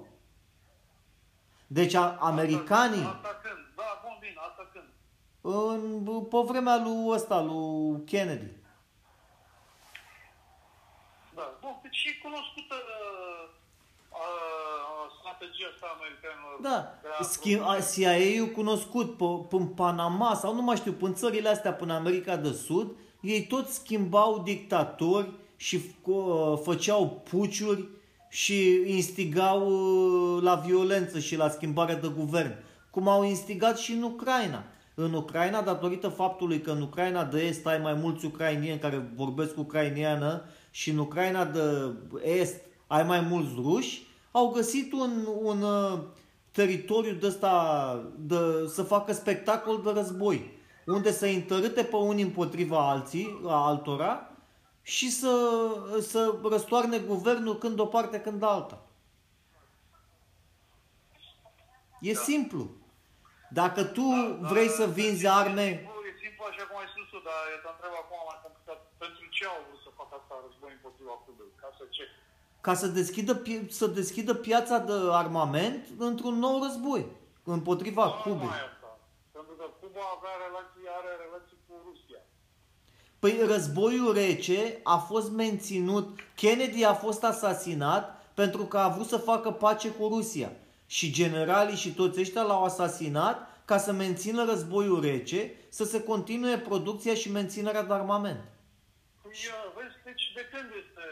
[1.67, 3.05] Deci a, americanii...
[3.05, 3.61] Asta când?
[3.77, 4.85] Da, bun, bine, asta când?
[5.41, 8.51] În, pe vremea lui ăsta, lui Kennedy.
[11.35, 13.49] Da, bun, deci e cunoscută uh,
[14.11, 16.61] uh, strategia asta americanilor.
[16.61, 20.93] Da, de a Schimb, a- CIA-ul cunoscut pe, pe în Panama sau nu mai știu,
[20.93, 26.63] pe în țările astea până America de Sud, ei toți schimbau dictatori și f- co-
[26.63, 27.89] făceau puciuri
[28.29, 32.55] și instigau uh, la violență și la schimbare de guvern.
[32.91, 34.65] Cum au instigat și în Ucraina.
[34.95, 39.59] În Ucraina, datorită faptului că în Ucraina de Est ai mai mulți ucrainieni care vorbesc
[39.59, 41.93] ucrainiană și în Ucraina de
[42.23, 45.11] Est ai mai mulți ruși, au găsit un,
[45.43, 45.99] un uh,
[46.51, 48.37] teritoriu de ăsta de,
[48.69, 50.51] să facă spectacol de război,
[50.87, 54.31] unde să întărâte pe unii împotriva alții, a altora
[54.83, 55.33] și să,
[56.01, 58.79] să răstoarne guvernul când o parte, când alta.
[62.01, 62.21] E Da.
[62.21, 62.71] simplu.
[63.51, 64.03] Dacă tu
[64.41, 67.59] vrei să vinzi arme, E simplu, e simplu așa cum ai spus tu, dar eu
[67.65, 68.79] te întreb acum mai complicat.
[69.03, 71.51] Pentru ce au vrut să facă asta război împotriva Cubei?
[71.63, 72.05] Ca să ce?
[72.67, 77.03] ca să deschidă, pie- să deschidă piața de armament într-un nou război
[77.45, 78.49] împotriva Nu Cubei.
[79.97, 80.17] Numai asta.
[80.17, 82.21] Pentru că Cuba avea relații, are relații cu Rusia.
[83.19, 89.17] Păi războiul rece a fost menținut, Kennedy a fost asasinat pentru că a vrut să
[89.17, 90.53] facă pace cu Rusia.
[90.87, 96.59] Și generalii și toți ăștia l-au asasinat ca să mențină războiul rece, să se continue
[96.59, 98.45] producția și menținerea de armament.
[99.23, 101.05] Păi, ia, vezi, deci de când este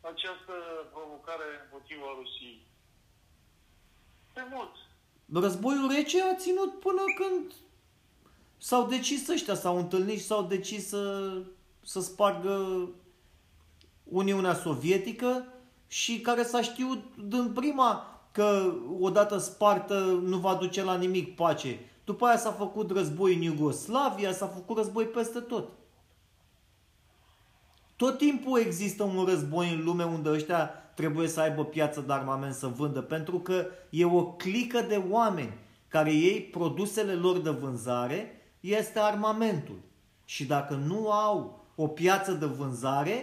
[0.00, 0.52] această
[0.92, 2.66] provocare împotriva Rusiei?
[4.34, 4.74] De mult.
[5.32, 7.52] Războiul rece a ținut până când
[8.66, 11.32] s-au decis ăștia, s-au întâlnit și s-au decis să,
[11.82, 12.88] să spargă
[14.04, 15.44] Uniunea Sovietică
[15.86, 21.78] și care s-a știut din prima că odată spartă nu va duce la nimic pace.
[22.04, 25.68] După aia s-a făcut război în Iugoslavia, s-a făcut război peste tot.
[27.96, 32.54] Tot timpul există un război în lume unde ăștia trebuie să aibă piață de armament
[32.54, 35.58] să vândă, pentru că e o clică de oameni
[35.88, 38.35] care ei produsele lor de vânzare
[38.80, 39.80] este armamentul.
[40.34, 41.36] Și dacă nu au
[41.84, 43.16] o piață de vânzare,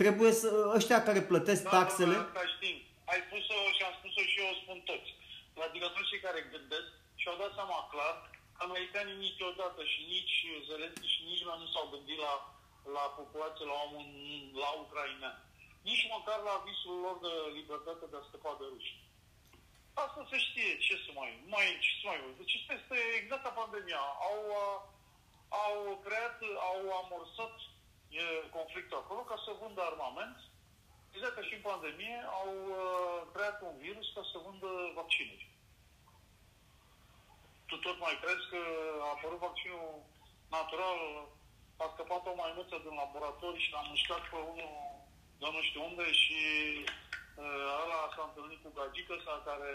[0.00, 2.76] trebuie să ăștia care plătesc Da, taxele, Da, asta știm.
[3.12, 5.10] Ai spus-o și am spus-o și eu o spun toți.
[5.66, 6.88] Adică toți cei care gândesc
[7.20, 8.14] și-au dat seama clar
[8.56, 10.36] că americanii niciodată și nici
[10.68, 12.34] Zelenski și nici mai nu s-au gândit la,
[12.96, 14.06] la populație, la omul,
[14.62, 15.30] la Ucraina.
[15.88, 18.92] Nici măcar la visul lor de libertate de a scăpa de ruși.
[20.04, 23.52] Asta se știe, ce să mai, mai, ce să mai Deci asta este exact ca
[23.60, 24.04] pandemia.
[24.28, 24.76] Au, uh,
[25.64, 26.38] au creat,
[26.70, 27.54] au amorsat
[28.08, 28.22] e,
[28.58, 30.36] conflictul acolo ca să vândă armament
[31.16, 34.70] exact ca și în pandemie, au uh, creat un virus ca să vândă
[35.00, 35.44] vaccinuri.
[37.68, 38.62] Tu tot mai crezi că
[39.06, 39.94] a apărut vaccinul
[40.56, 41.00] natural,
[41.84, 44.74] a scăpat o maimuță din laborator și l-a mușcat pe unul
[45.40, 46.40] de nu știu unde și
[46.82, 47.05] uh,
[47.82, 49.72] ăla s-a întâlnit cu gagică sa care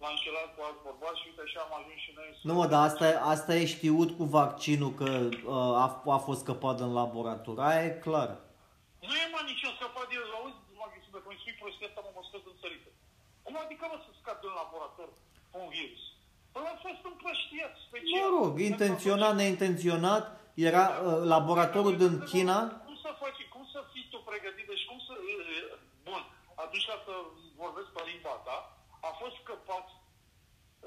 [0.00, 2.42] l-a înșelat cu alt bărbat și uite așa am ajuns și noi să...
[2.48, 5.86] Nu mă, dar asta, e- asta e știut cu vaccinul că uh, a,
[6.16, 7.56] a fost scăpat în laborator.
[7.68, 8.30] Aia e clar.
[9.08, 11.86] Nu e mai nici eu scăpat de el, auzi, mă gândesc, dacă îmi spui prostia
[11.88, 12.88] asta, mă mă scăt în țărită.
[13.46, 15.08] Cum adică mă să scap din laborator
[15.62, 16.02] un virus?
[16.52, 18.20] Păi a fost împrăștiat special.
[18.24, 20.24] Mă rog, intenționat, neintenționat,
[20.68, 22.58] era uh, laboratorul din China.
[22.86, 25.12] Cum să faci, cum să fii tu pregătit, deci cum să...
[26.60, 27.12] e, e, Bun, atunci ca să
[27.62, 28.56] vorbesc pe limba ta,
[29.08, 29.86] a fost scăpat,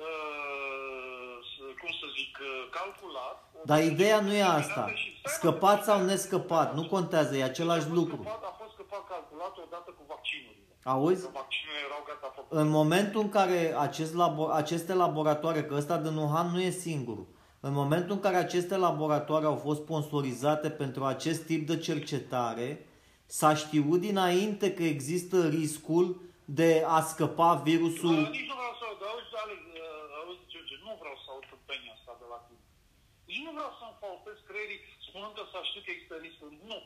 [0.04, 3.38] uh, să- cum să zic, uh, calculat.
[3.72, 4.84] Dar ideea nu e asta.
[5.02, 8.20] Și stai, mă, Scăpat că- sau nescăpat, nu contează, e același a fost lucru.
[8.22, 10.62] Scăpat, a fost scăpat calculat odată cu vaccinurile.
[10.96, 11.26] Auzi?
[11.26, 12.56] Că vaccinurile erau gata făcute.
[12.62, 17.28] În momentul în care acest labo- aceste laboratoare, că ăsta din Wuhan nu e singurul,
[17.60, 22.88] în momentul în care aceste laboratoare au fost sponsorizate pentru acest tip de cercetare,
[23.38, 26.08] s-a știut dinainte că există riscul
[26.60, 28.18] de a scăpa virusul.
[28.24, 31.46] Bă, Nici nu vreau să aud, auzi, Alex, uh, auzi, George, nu vreau să aud
[31.52, 32.64] tâmpenia asta de la tine.
[33.30, 36.50] Nici nu vreau să-mi faltez creierii spunând că s-a știut că există riscul.
[36.72, 36.80] Nu.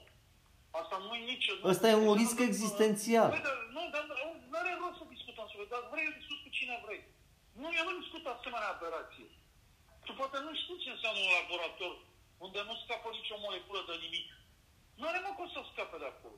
[0.82, 1.48] Asta nu e nici...
[1.52, 3.30] nu- Ăsta e un risc existențial.
[3.34, 4.04] Băi, dar, nu, dar
[4.52, 7.02] nu are rost să discutăm sobre, dar vrei să discut cu cine vrei.
[7.62, 9.28] Nu, eu nu discut asemenea aberație.
[10.06, 11.94] Tu poate nu știi ce înseamnă un laborator
[12.46, 14.28] unde nu scapă nicio moleculă de nimic.
[15.00, 16.38] Nu are mă cum să scape de acolo.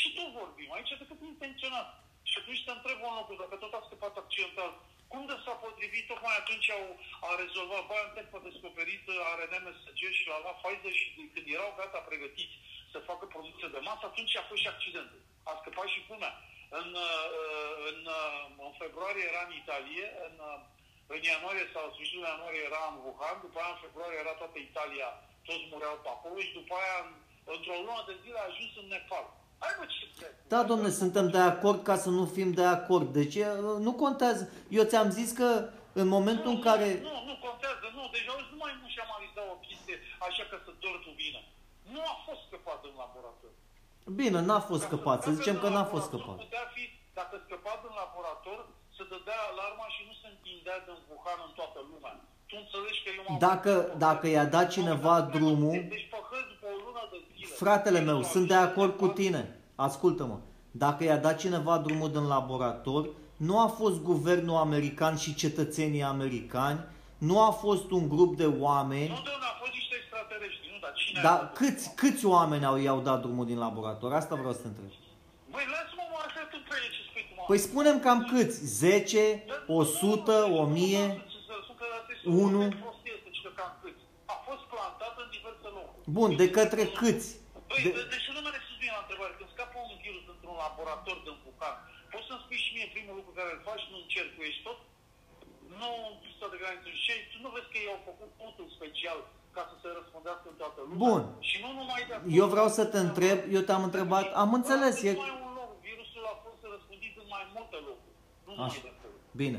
[0.00, 1.88] Și tu vorbim aici decât intenționat.
[2.30, 4.70] Și atunci te întreb un lucru, dacă tot a scăpat accidental,
[5.12, 6.84] cum de s-a potrivit, tocmai atunci au,
[7.28, 12.00] a rezolvat BioNTech, a descoperit ARN MSG și l-a luat Pfizer și când erau gata
[12.08, 12.56] pregătiți
[12.92, 15.20] să facă producție de masă, atunci a fost și accidentul.
[15.50, 16.32] A scăpat și culmea.
[16.80, 17.26] În, uh,
[17.90, 20.58] în, uh, în februarie era în Italie, în, uh,
[21.14, 25.08] în ianuarie sau sfârșitul ianuarie era în Wuhan, după aia în februarie era toată Italia,
[25.50, 27.16] toți mureau pe acolo și după aia în-
[27.54, 29.24] într-o lună de zile a ajuns în Nepal.
[29.62, 30.36] Hai mă, ce dracu.
[30.52, 33.06] Da, domne, suntem de acord ca să nu fim de acord.
[33.18, 33.46] Deci e,
[33.86, 34.42] nu contează.
[34.78, 35.48] Eu ți-am zis că
[36.02, 36.86] în momentul în care...
[37.08, 38.02] Nu, nu contează, nu.
[38.14, 39.96] Deci auzi, nu mai nu și-am analizat o chestie
[40.28, 41.40] așa că să dor tu vină.
[41.94, 43.52] Nu a fost scăpat în laborator.
[44.20, 45.18] Bine, n-a fost scăpat.
[45.22, 46.38] Să Dacă zicem că în n-a fost laborator scăpat.
[46.46, 46.82] Putea fi,
[47.20, 48.58] dacă scăpat în laborator,
[48.96, 52.14] să dădea alarma și nu se întindea din Wuhan în toată lumea.
[52.50, 53.38] Tu înțelegi că eu m-am...
[53.38, 57.54] Dacă, dacă i-a dat cineva drumul, Deci pe hăr după o lună de zile.
[57.54, 59.60] fratele meu, Deci, sunt de acord cu tine.
[59.74, 60.38] Ascultă-mă.
[60.70, 66.80] Dacă i-a dat cineva drumul din laborator, nu a fost guvernul american și cetățenii americani,
[67.18, 70.92] nu a fost un grup de oameni, Nu, domnule, a fost niște extraterestri, nu, dar
[70.94, 74.12] cine a dar dat câți, câți oameni au i-au dat drumul din laborator?
[74.12, 74.86] Asta vreau să te întreb.
[75.50, 77.42] Băi, lasă-mă, mă, asta tu pe ce spui tu, mă.
[77.46, 78.64] Păi spunem cam câți?
[78.64, 81.24] 10, 100, 1000?
[82.24, 82.62] Unu.
[84.34, 86.04] A fost plantat în diverse locuri.
[86.18, 87.28] Bun, de către câți?
[87.70, 88.02] Băi, De- de...
[88.14, 89.32] deci nu mă răspuns bine la întrebare.
[89.38, 91.76] Când scapă un virus într-un laborator din Wuhan,
[92.12, 94.78] poți să-mi spui și mie primul lucru care îl faci, nu încercuiești tot?
[95.80, 95.90] Nu
[96.24, 96.88] pista de graniță.
[97.04, 99.18] Și tu nu vezi că ei au făcut punctul special
[99.56, 101.00] ca să se răspundească în toată lumea?
[101.06, 101.22] Bun.
[101.48, 105.12] Și nu numai de Eu vreau să te întreb, eu te-am întrebat, am înțeles, e...
[105.12, 105.70] Nu mai un loc.
[105.88, 108.14] Virusul a fost răspândit în mai multe locuri.
[108.46, 108.80] Nu numai Așa.
[108.86, 109.16] de acolo.
[109.42, 109.58] Bine.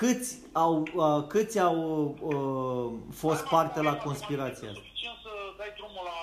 [0.00, 1.78] Câți au, uh, câți au
[2.20, 2.88] uh,
[3.22, 4.80] fost Hai, mă, parte la acum e conspirația asta?
[4.82, 6.20] Suficient să dai drumul la,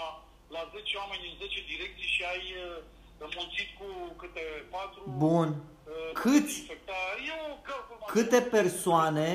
[0.55, 3.87] la 10 oameni în 10 direcții și ai uh, înmulțit cu
[4.21, 5.03] câte 4...
[5.17, 5.49] Bun.
[6.13, 6.57] Câți,
[7.29, 8.49] E o calcul mai câte mult.
[8.57, 9.27] persoane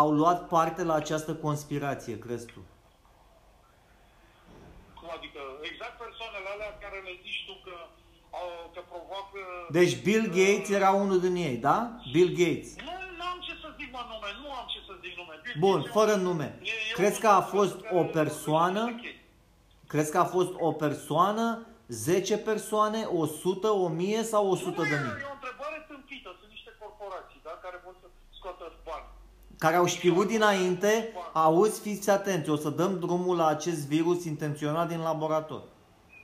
[0.00, 2.60] au luat parte la această conspirație, crezi tu?
[4.98, 5.40] Cum adică?
[5.70, 7.76] Exact persoanele alea care le zici tu că
[8.38, 9.40] au, că provoacă...
[9.78, 11.78] Deci Bill Gates era unul din ei, da?
[12.12, 12.70] Bill Gates.
[12.88, 15.34] Nu, nu am ce să zic mă nume, nu am ce să zic nume.
[15.44, 16.48] Bill Bun, Gates e fără un- nume.
[16.62, 18.82] e- e Crezi un că a om fost care o vorbește persoană?
[18.86, 19.18] chestii.
[19.92, 25.14] Crezi că a fost o persoană, 10 persoane, 100, 1000 sau 100 de Nu, mii?
[25.24, 26.28] E o întrebare tâmpită.
[26.40, 27.50] Sunt niște corporații, da?
[27.64, 28.06] Care pot să
[28.38, 29.06] scoată bani.
[29.64, 30.92] Care au știut dinainte,
[31.32, 35.62] auzi, fiți atenți, o să dăm drumul la acest virus intenționat din laborator.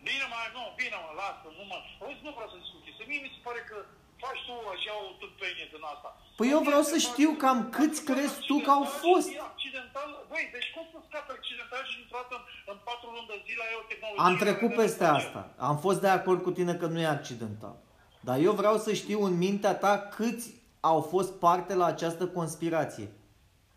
[0.09, 1.77] Bine, mai nu, bine, mă, lasă, nu mă...
[2.05, 3.07] Auzi, nu vreau să discut chestii.
[3.11, 3.77] Mie mi se pare că
[4.23, 6.11] faci tu așa o tâmpenie din asta.
[6.37, 9.29] Păi eu vreau să știu cam câți crezi tu că au fost.
[9.33, 13.39] E Accidental, băi, deci cum să scape accidental și intrat în, în patru luni de
[13.47, 14.25] zile ai o tehnologie...
[14.29, 15.41] Am trecut care peste ne- asta.
[15.71, 17.77] Am fost de acord cu tine că nu e accidental.
[18.21, 20.47] Dar eu vreau să știu în mintea ta câți
[20.81, 23.09] au fost parte la această conspirație.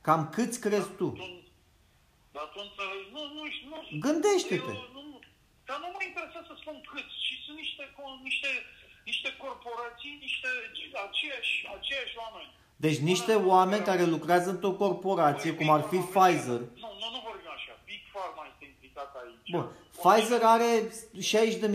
[0.01, 1.07] Cam câți crezi tu?
[1.22, 1.28] Tu,
[2.36, 4.74] dar tu înțelegi, nu, nu, nu, Gândește-te.
[4.82, 5.03] Eu, nu,
[5.70, 8.49] dar nu mă interesează să spun câți, și sunt niște, co- niște,
[9.10, 10.50] niște corporații, niște
[11.08, 12.52] aceiași, aceiași oameni.
[12.86, 16.62] Deci niște oameni care lucrează într-o corporație, cum ar fi Pfizer.
[16.84, 17.74] Nu, nu, nu vorbim așa.
[17.89, 19.50] Big Pharma este implicat aici.
[19.56, 19.66] Bun,
[20.00, 20.70] Pfizer are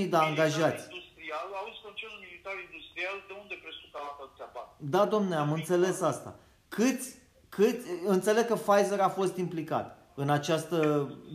[0.02, 0.82] 60.000 de angajați.
[0.82, 4.70] Militar industrial, auzi concernul militar industrial, de unde crezi tu că a luat atâția bani?
[4.94, 6.30] Da, domne, am înțeles asta.
[6.76, 7.08] Câți,
[7.56, 7.84] câți,
[8.16, 10.76] înțeleg că Pfizer a fost implicat în această,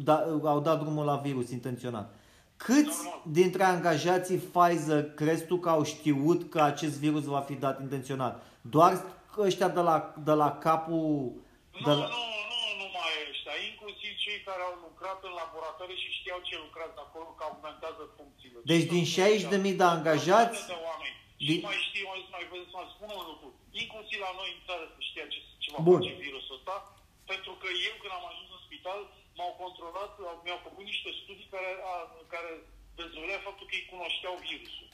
[0.08, 2.14] da, au dat drumul la virus intenționat.
[2.66, 3.22] Câți Normal.
[3.40, 8.34] dintre angajații Pfizer crezi tu că au știut că acest virus va fi dat intenționat?
[8.76, 8.94] Doar
[9.48, 9.98] ăștia de la,
[10.28, 11.10] de la capul...
[11.86, 12.06] De Nu, la...
[12.16, 16.56] nu, nu, nu mai ăștia, inclusiv cei care au lucrat în laboratoare și știau ce
[16.66, 18.58] lucrează acolo, că augmentează funcțiile.
[18.72, 19.06] Deci Și din
[19.52, 21.18] tot 60.000 de angajați, de oameni.
[21.48, 23.48] din- Și mai știu, mai, mai vă să mai spun un lucru.
[23.84, 26.00] Inclusiv la noi în țară se știa ce, ce va Bun.
[26.02, 26.76] face virusul ăsta,
[27.32, 29.00] pentru că eu când am ajuns în spital,
[29.40, 31.94] m-au controlat, au- mi-au făcut niște studii care, a,
[32.34, 32.52] care
[33.00, 34.90] dezvăluia faptul că ei cunoșteau virusul.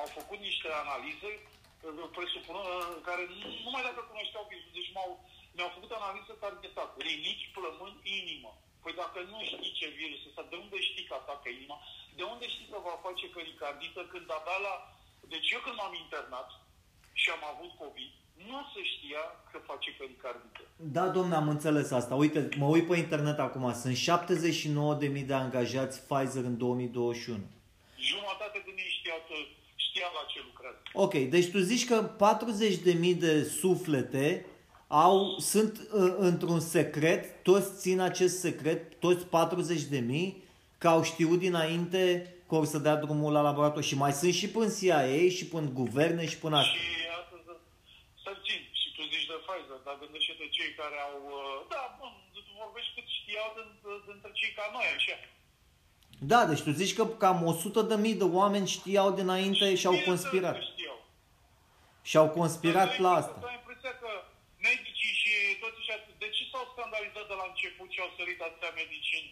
[0.00, 5.10] Au făcut niște analize, uh, presupunând, uh, care nu, numai dacă cunoșteau virusul, deci m-au,
[5.54, 6.94] mi-au făcut analiză targetată.
[7.06, 8.52] Rinichi, plămâni, inimă.
[8.82, 11.78] Păi dacă nu știi ce virus ăsta, de unde știi că atacă inima?
[12.18, 14.74] De unde știi că va face pericardită când abia la...
[15.32, 16.48] Deci eu când m-am internat
[17.20, 18.12] și am avut COVID,
[18.46, 19.22] nu se știa
[19.52, 20.60] că face pericardită.
[20.76, 22.14] Da, domne, am înțeles asta.
[22.14, 23.72] Uite, mă uit pe internet acum.
[23.72, 27.38] Sunt 79.000 de angajați Pfizer în 2021.
[27.98, 30.78] Jumătate din ei știau, că- știau la ce lucrează.
[30.92, 34.46] Ok, deci tu zici că 40.000 de suflete
[34.86, 40.32] au, sunt uh, într-un secret, toți țin acest secret, toți 40.000
[40.78, 43.82] că au știut dinainte că o să dea drumul la laborator.
[43.82, 46.70] Și mai sunt și până CIA, și până guverne, și până asta.
[46.72, 47.42] Și astăzi,
[48.24, 49.36] să țin, și tu zici de
[50.10, 51.16] Pfizer, dar gândește-te cei care au...
[51.38, 53.68] uh, Da, bun, tu vorbești cât știau din,
[54.08, 55.16] dintre cei ca noi, așa.
[56.32, 57.38] Da, deci tu zici că cam
[58.12, 60.56] 100.000 de oameni știau dinainte și au Bineînțeles conspirat.
[60.58, 60.98] că Știau.
[62.08, 63.36] Și au conspirat Dar la tu ai- asta.
[63.42, 64.10] Tu ai impresia că
[64.68, 65.30] medicii și
[65.62, 69.24] toți ăștia, de ce s-au scandalizat de la început și au sărit atâția medici în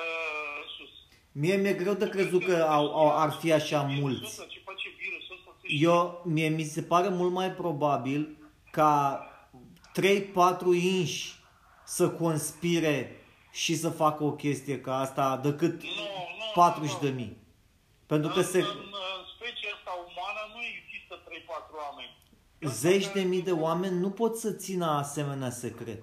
[0.00, 0.92] uh, sus?
[1.42, 4.24] Mie mi-e greu de crezut că au, au, ar fi așa Virusul mulți.
[4.30, 5.50] ăsta, Ce face virusul ăsta?
[5.60, 5.78] se știe.
[5.88, 6.00] Eu,
[6.34, 8.20] mie mi se pare mult mai probabil
[8.70, 8.92] ca
[10.00, 11.34] 3-4 inși
[11.84, 17.14] să conspire și să facă o chestie ca asta decât Nu, nu, 40 de nu.
[17.14, 17.36] mii.
[18.06, 22.12] Pentru că în, se, în, în specia asta umană nu există 3-4 oameni.
[22.82, 26.02] zeci de mii de oameni nu pot să țină asemenea secret.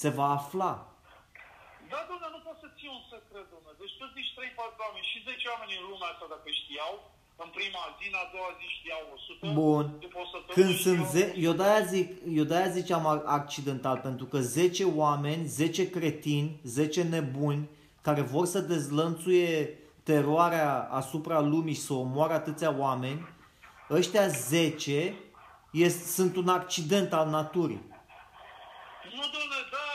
[0.00, 0.72] Se va afla.
[1.92, 3.76] Da, domnule, nu poți să ții un secret, domnule.
[3.82, 6.92] Deci tu zici 3-4 oameni și 10 oameni în lumea asta dacă știau,
[7.44, 9.52] în prima zi, în a doua zi știau 100.
[9.60, 9.84] Bun.
[10.00, 12.08] După o săptămână Când sunt știau ze- eu de-aia zic,
[12.38, 17.68] eu de-aia ziceam ac- accidental, pentru că 10 oameni, 10 cretini, 10 nebuni
[18.00, 23.26] care vor să dezlănțuie teroarea asupra lumii și să omoare atâția oameni,
[23.90, 25.14] ăștia 10
[25.72, 27.82] este, sunt un accident al naturii.
[29.18, 29.86] Nu, domnule, da,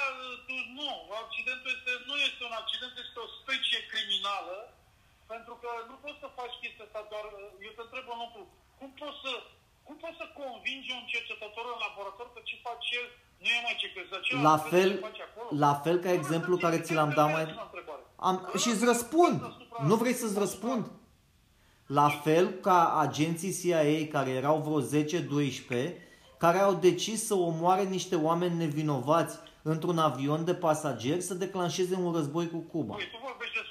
[0.48, 0.90] tu, nu.
[1.24, 4.56] Accidentul este, nu este un accident, este o specie criminală,
[5.34, 7.26] pentru că nu poți să faci chestia asta doar...
[7.68, 8.42] Eu te întreb un lucru.
[8.80, 9.32] Cum poți să,
[9.86, 13.08] cum poți să convingi un cercetător în laborator că ce face el
[13.44, 14.14] nu e mai ce crezi?
[14.20, 15.48] Acela La crede fel, ce face acolo?
[15.66, 17.44] la fel ca Nu, exemplu să care ții- ți l-am dat mai...
[17.46, 18.02] să-ți fac o întrebare.
[18.30, 19.38] Am, și îți răspund.
[19.90, 20.84] Nu vrei să-ți răspund?
[22.00, 23.84] La fel ca agenții CIA,
[24.16, 25.94] care erau vreo 10-12,
[26.44, 32.14] care au decis să omoare niște oameni nevinovați într-un avion de pasageri să declanșeze un
[32.14, 32.96] război cu Cuba.
[32.96, 33.71] Păi, tu vorbești despre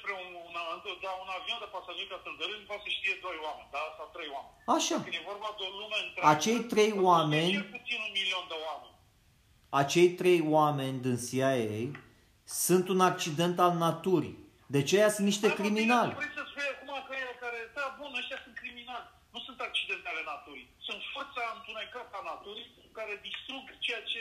[1.11, 3.83] da, un avion de pasageri ca să-l dărâmi, poate să știe doi oameni, da?
[3.97, 4.55] Sau trei oameni.
[4.77, 4.95] Așa.
[5.05, 6.27] Când e vorba de o lume întreagă...
[6.35, 8.95] Acei trei poate să oameni- fie Cel puțin un milion de oameni.
[9.81, 11.53] Acei trei oameni din CIA
[12.65, 14.35] sunt un accident al naturii.
[14.75, 16.11] Deci ăia sunt niște Da, mă, bine, criminali.
[16.13, 19.07] tu Vrei să spui acum că ăia care, da, bun, ăștia sunt criminali.
[19.33, 20.67] Nu sunt accidente ale naturii.
[20.87, 22.67] Sunt forța întunecată a naturii
[22.97, 24.19] care distrug ceea ce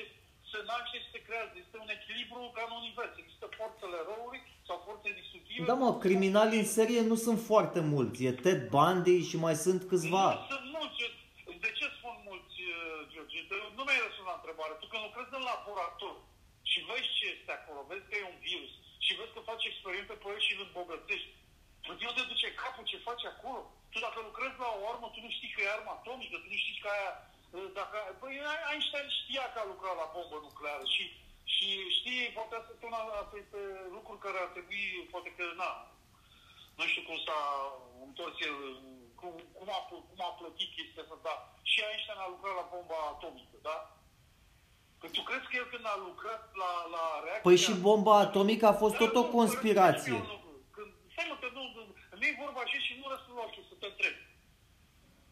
[0.52, 1.54] se naște și se creează.
[1.64, 3.12] Este un echilibru ca în univers.
[3.22, 5.64] Există forțele răului sau forțe distructive.
[5.70, 8.18] Da, mă, criminali în serie nu sunt foarte mulți.
[8.28, 10.24] E Ted Bundy și mai sunt câțiva.
[10.34, 10.98] Nu sunt mulți.
[11.64, 12.76] De ce spun mulți, uh,
[13.12, 13.38] George?
[13.50, 14.72] De- Nu mi-ai răspuns la întrebare.
[14.80, 16.14] Tu când lucrezi în laborator
[16.70, 18.72] și vezi ce este acolo, vezi că e un virus
[19.04, 21.30] și vezi că faci experimente pe el și îl îmbogățești,
[21.84, 23.60] tu de unde duce capul ce faci acolo?
[23.92, 26.58] Tu dacă lucrezi la o armă, tu nu știi că e armă atomică, tu nu
[26.64, 27.10] știi că aia...
[27.56, 28.36] uh, Dacă, băi,
[28.70, 31.04] Einstein știa că a lucrat la bombă nucleară și,
[31.54, 33.02] și știi, poate asta este una
[33.36, 33.62] dintre
[33.96, 35.70] lucruri care ar trebui, poate că, na,
[36.78, 37.40] nu știu cum s-a
[38.06, 38.58] întors el,
[39.20, 39.78] cum, cum, a,
[40.08, 41.38] cum a plătit chestia asta, dar
[41.70, 43.78] și Einstein a lucrat la bomba atomică, da?
[45.00, 47.46] Că tu crezi că el când a lucrat la, la reacția...
[47.48, 50.12] Păi și bomba atomică a fost Da, tot o nu, conspirație.
[50.14, 50.50] spune-mi un lucru.
[50.76, 51.82] Când, stai mă, că nu, nu,
[52.18, 54.14] nu e vorba așa și nu răspund la ochii să te întreb.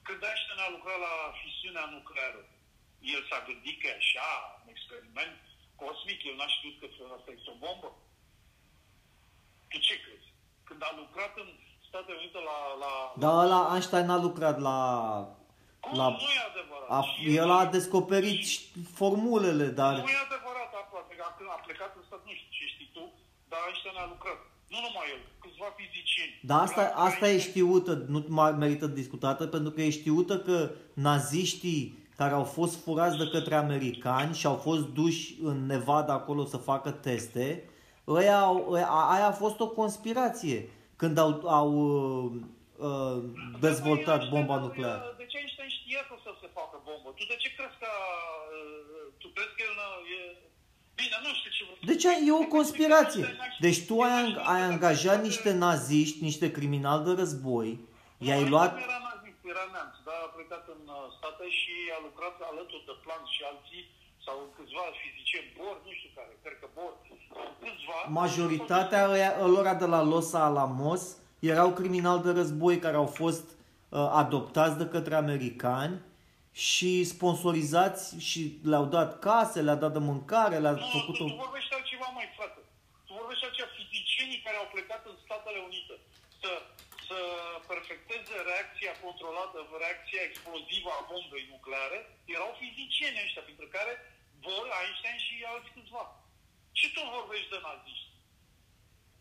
[0.08, 2.42] Când Einstein a lucrat la fisiunea nucleară,
[3.14, 4.30] el s-a gândit că e așa,
[4.60, 5.38] un experiment
[5.82, 6.86] cosmic, el n-a știut că
[7.16, 7.90] asta este o bombă?
[9.70, 10.28] Tu ce crezi?
[10.68, 11.48] Când a lucrat în
[11.88, 12.58] Statele Unite la...
[12.82, 14.78] la Dar ăla Einstein a lucrat la...
[15.84, 16.88] Cum la nu e adevărat?
[16.96, 17.00] A,
[17.40, 18.42] el a descoperit
[18.98, 19.92] formulele, dar...
[19.94, 20.82] Nu e adevărat, a,
[21.38, 23.04] când a plecat în stat, nu știu ce știi tu,
[23.50, 24.40] dar Einstein a lucrat.
[24.72, 26.40] Nu numai el, câțiva fizicieni.
[26.42, 31.98] Dar asta, asta e știută, nu mai merită discutată, pentru că e știută că naziștii
[32.16, 36.56] care au fost furați de către americani și au fost duși în Nevada acolo să
[36.56, 37.64] facă teste,
[38.16, 38.40] aia,
[39.14, 41.30] aia a fost o conspirație când au,
[41.60, 41.70] au
[42.88, 43.16] uh,
[43.60, 45.14] dezvoltat bomba nucleară.
[45.18, 47.08] De ce Einstein știa că o să se facă bombă?
[47.18, 47.90] Tu de ce crezi că,
[48.56, 49.76] uh, tu crezi că el
[50.16, 50.20] e...
[50.98, 51.62] Bine, nu știu ce...
[51.90, 53.24] Deci e o conspirație.
[53.64, 57.70] Deci tu ai, ai angajat niște naziști, niște criminali de război,
[58.18, 58.72] i-ai luat...
[58.88, 62.94] Era nazist, era neamț, dar a plecat în uh, state și a lucrat alături de
[63.04, 63.84] plan și alții
[64.26, 66.92] sau câțiva fizicieni, Bor, nu știu care, cred că Bor,
[67.62, 67.96] câțiva...
[68.22, 69.02] Majoritatea
[69.54, 71.02] lor de la Los Alamos
[71.52, 75.96] erau criminali de război care au fost uh, adoptați de către americani
[76.52, 78.40] și sponsorizați și
[78.70, 81.14] le-au dat case, le-au dat de mâncare, le-au nu, făcut...
[81.16, 82.60] Tu, tu vorbești altceva mai, frate.
[83.06, 83.44] Tu vorbești
[84.18, 85.94] aceia fizicienii care au plecat în Statele Unite
[86.40, 86.52] să,
[87.08, 87.18] să
[87.70, 91.98] perfecteze reacția controlată, reacția explozivă a bombei nucleare,
[92.36, 93.92] erau fizicieni ăștia, printre care
[94.42, 96.04] Bohr, Einstein și alți câțiva.
[96.78, 98.10] Și tu vorbești de naziști.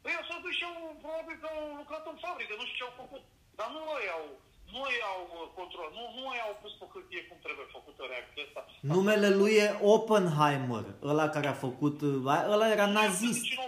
[0.02, 2.88] Păi eu s-au dus și au, probabil că au lucrat în fabrică, nu știu ce
[2.88, 3.24] au făcut.
[3.58, 4.26] Dar nu ei au,
[4.74, 8.02] nu ei au uh, control, nu, nu ei au pus pe hârtie cum trebuie făcută
[8.12, 8.62] reacția asta.
[8.94, 13.44] Numele lui e Oppenheimer, ăla care a făcut, uh, ăla era nazist.
[13.62, 13.68] Nu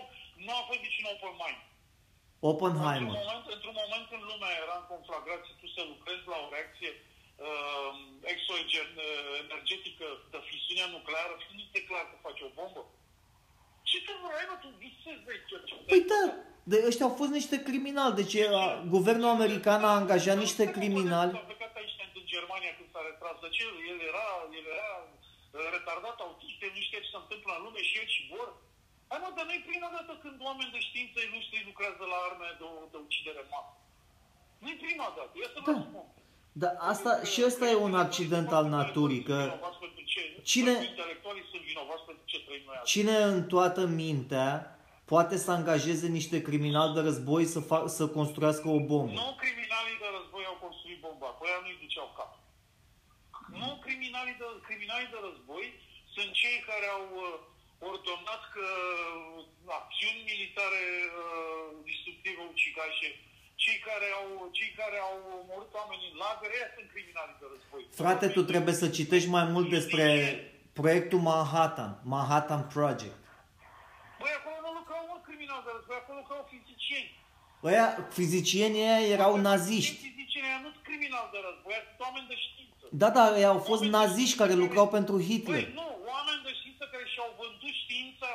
[0.61, 1.61] a fost niciun open mind.
[2.49, 3.11] Oppenheimer.
[3.11, 6.91] Într-un moment, într-un moment când lumea era în conflagrație, tu să lucrezi la o reacție
[6.99, 7.91] uh,
[8.33, 12.83] exoenergetică de fisiunea nucleară, fiind nu clar că faci o bombă.
[13.89, 15.55] Ce tu vrei, mă, tu visezi de ce?
[15.91, 16.23] Păi da,
[16.71, 18.17] de ăștia au fost niște criminali.
[18.19, 18.63] Deci a,
[18.95, 21.33] guvernul american a angajat niște criminali.
[21.35, 23.35] A plecat aici în Germania când s-a retras.
[23.43, 23.63] De ce?
[23.91, 24.27] El era,
[24.59, 24.91] el era
[25.75, 28.49] retardat autist, el nu știe ce se întâmplă în lume și el și vor.
[29.09, 32.67] Hai mă, dar nu prima dată când oameni de știință ilustri lucrează la arme de,
[32.93, 33.73] de ucidere masă.
[34.63, 35.79] Nu-i prima dată, ia să vă Da.
[35.87, 36.05] spun.
[36.61, 39.37] Da, asta, și ăsta e un accident al naturii, că
[40.13, 40.71] Cine- Cine...
[40.93, 42.89] Intelectualii sunt vinovați pentru ce trăim noi azi.
[42.93, 44.51] cine în toată mintea
[45.11, 49.13] poate să angajeze niște criminali de război să, fac, să construiască o bombă?
[49.23, 52.31] Nu criminalii de război au construit bomba, cu aia nu-i duceau cap.
[53.61, 55.65] Nu criminalii de, criminalii de război
[56.15, 57.33] sunt cei care au uh,
[57.91, 58.67] ordonat că
[59.37, 63.09] uh, acțiuni militare uh, destructive ucigașe,
[63.63, 64.27] cei care au,
[64.57, 67.81] cei care au omorât oameni în lagăre, ăia sunt criminalii de război.
[68.01, 70.05] Frate, tu trebuie să citești mai mult despre
[70.79, 73.21] proiectul Manhattan, Manhattan Project.
[74.21, 77.09] Băi, acolo nu lucrau mă criminali de război, acolo lucrau fizicieni.
[77.69, 77.87] Ăia,
[78.19, 79.95] fizicienii ăia erau naziști.
[80.09, 82.83] Fizicieni ăia nu sunt criminali de război, ăia sunt oameni de știință.
[83.01, 85.63] Da, da, ei au fost naziști care lucrau pentru Hitler.
[85.63, 88.31] Băi, nu, oameni de știință care și-au vândut știința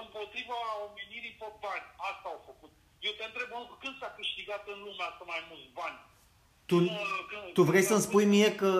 [0.00, 1.86] împotriva omenirii pe bani.
[2.10, 2.72] Asta au făcut.
[3.06, 5.98] Eu te întreb, mă, când s-a câștigat în lumea asta mai mulți bani?
[6.70, 6.76] Tu,
[7.52, 8.70] tu vrei să-mi spui mie că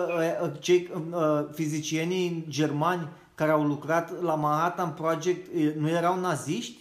[0.43, 6.79] uh, cei uh, fizicienii germani care au lucrat la Manhattan Project uh, nu erau naziști?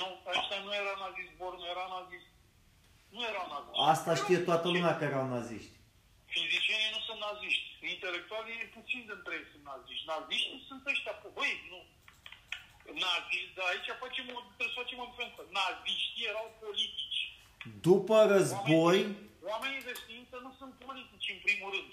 [0.00, 0.06] Nu,
[0.36, 2.28] ăștia nu era nazist, Bor nu era nazist.
[3.14, 3.76] Nu era nazist.
[3.92, 5.74] Asta știe toată lumea că erau naziști.
[6.34, 7.66] Fizicienii nu sunt naziști.
[7.94, 10.06] Intelectualii puțin dintre ei sunt naziști.
[10.12, 11.80] Naziștii sunt ăștia, băi, nu.
[13.06, 15.40] Naziști, dar aici facem o, trebuie să facem o diferență.
[15.60, 17.20] Naziștii erau politici.
[17.88, 18.98] După război,
[19.52, 21.92] Oamenii de știință nu sunt politici, în primul rând.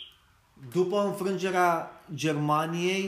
[0.77, 1.73] după înfrângerea
[2.21, 3.05] Germaniei,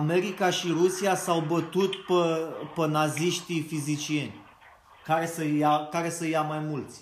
[0.00, 2.20] America și Rusia s-au bătut pe,
[2.76, 4.34] pe naziștii fizicieni,
[5.08, 6.96] care să ia, care să ia mai mulți.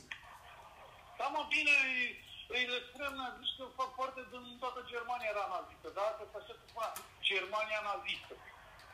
[1.19, 2.03] Da, mă, bine, îi,
[2.57, 6.05] îi le spunem naziști că fac parte din toată Germania era nazistă, da?
[6.11, 6.93] Asta așa se spunea,
[7.31, 8.35] Germania nazistă.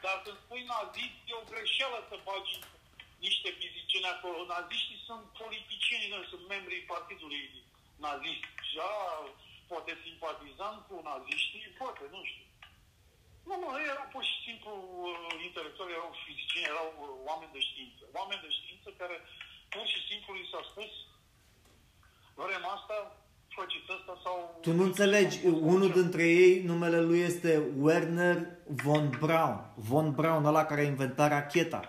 [0.04, 2.54] Dar când spui nazist, e o greșeală să bagi
[3.26, 4.38] niște fizicieni acolo.
[4.54, 7.42] Naziștii sunt politicieni, nu sunt membrii partidului
[8.06, 8.44] nazist.
[8.74, 8.92] Ja,
[9.70, 12.46] poate simpatizant cu naziștii, poate, nu știu.
[13.48, 14.72] Nu, mă, ei erau pur și simplu
[15.08, 18.02] uh, intelectuali, erau fizicieni, erau uh, oameni de știință.
[18.18, 19.16] Oameni de știință care
[19.72, 20.92] pur și simplu li s-a spus
[22.34, 22.96] vrem asta,
[23.60, 24.58] faceți asta sau...
[24.64, 25.36] Tu nu înțelegi,
[25.72, 28.36] unul dintre ei, numele lui este Werner
[28.84, 29.58] von Braun.
[29.90, 31.80] Von Braun, ăla care a inventat racheta.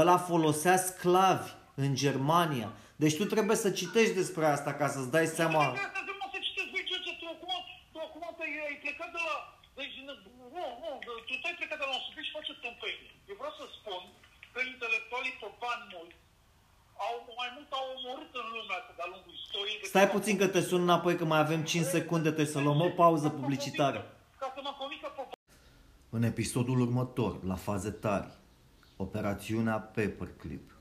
[0.00, 2.68] Ăla folosea sclavi în Germania.
[3.02, 5.62] Deci tu trebuie să citești despre asta ca să-ți dai seama.
[5.66, 5.72] Nu,
[6.20, 7.52] nu, să citesc, băi, George, tu acum,
[7.92, 9.34] tu acum te, ai plecat de la...
[9.78, 10.12] Deci, nu,
[10.56, 10.90] nu, nu,
[11.28, 13.12] tu te-ai plecat de la un subiect și faci o tâmpenie.
[13.30, 14.02] Eu vreau să spun
[14.54, 16.23] că intelectualii pe bani mulți
[17.06, 19.80] au, mai mult au omorât în lumea asta de-a lungul istoriei.
[19.92, 22.90] Stai puțin că te sun înapoi că mai avem 5 secunde, trebuie să luăm o
[23.02, 24.00] pauză publicitară.
[24.42, 25.22] Ca să mă convică pe
[26.16, 28.28] în episodul următor, la faze tari,
[28.96, 30.73] operațiunea Paperclip.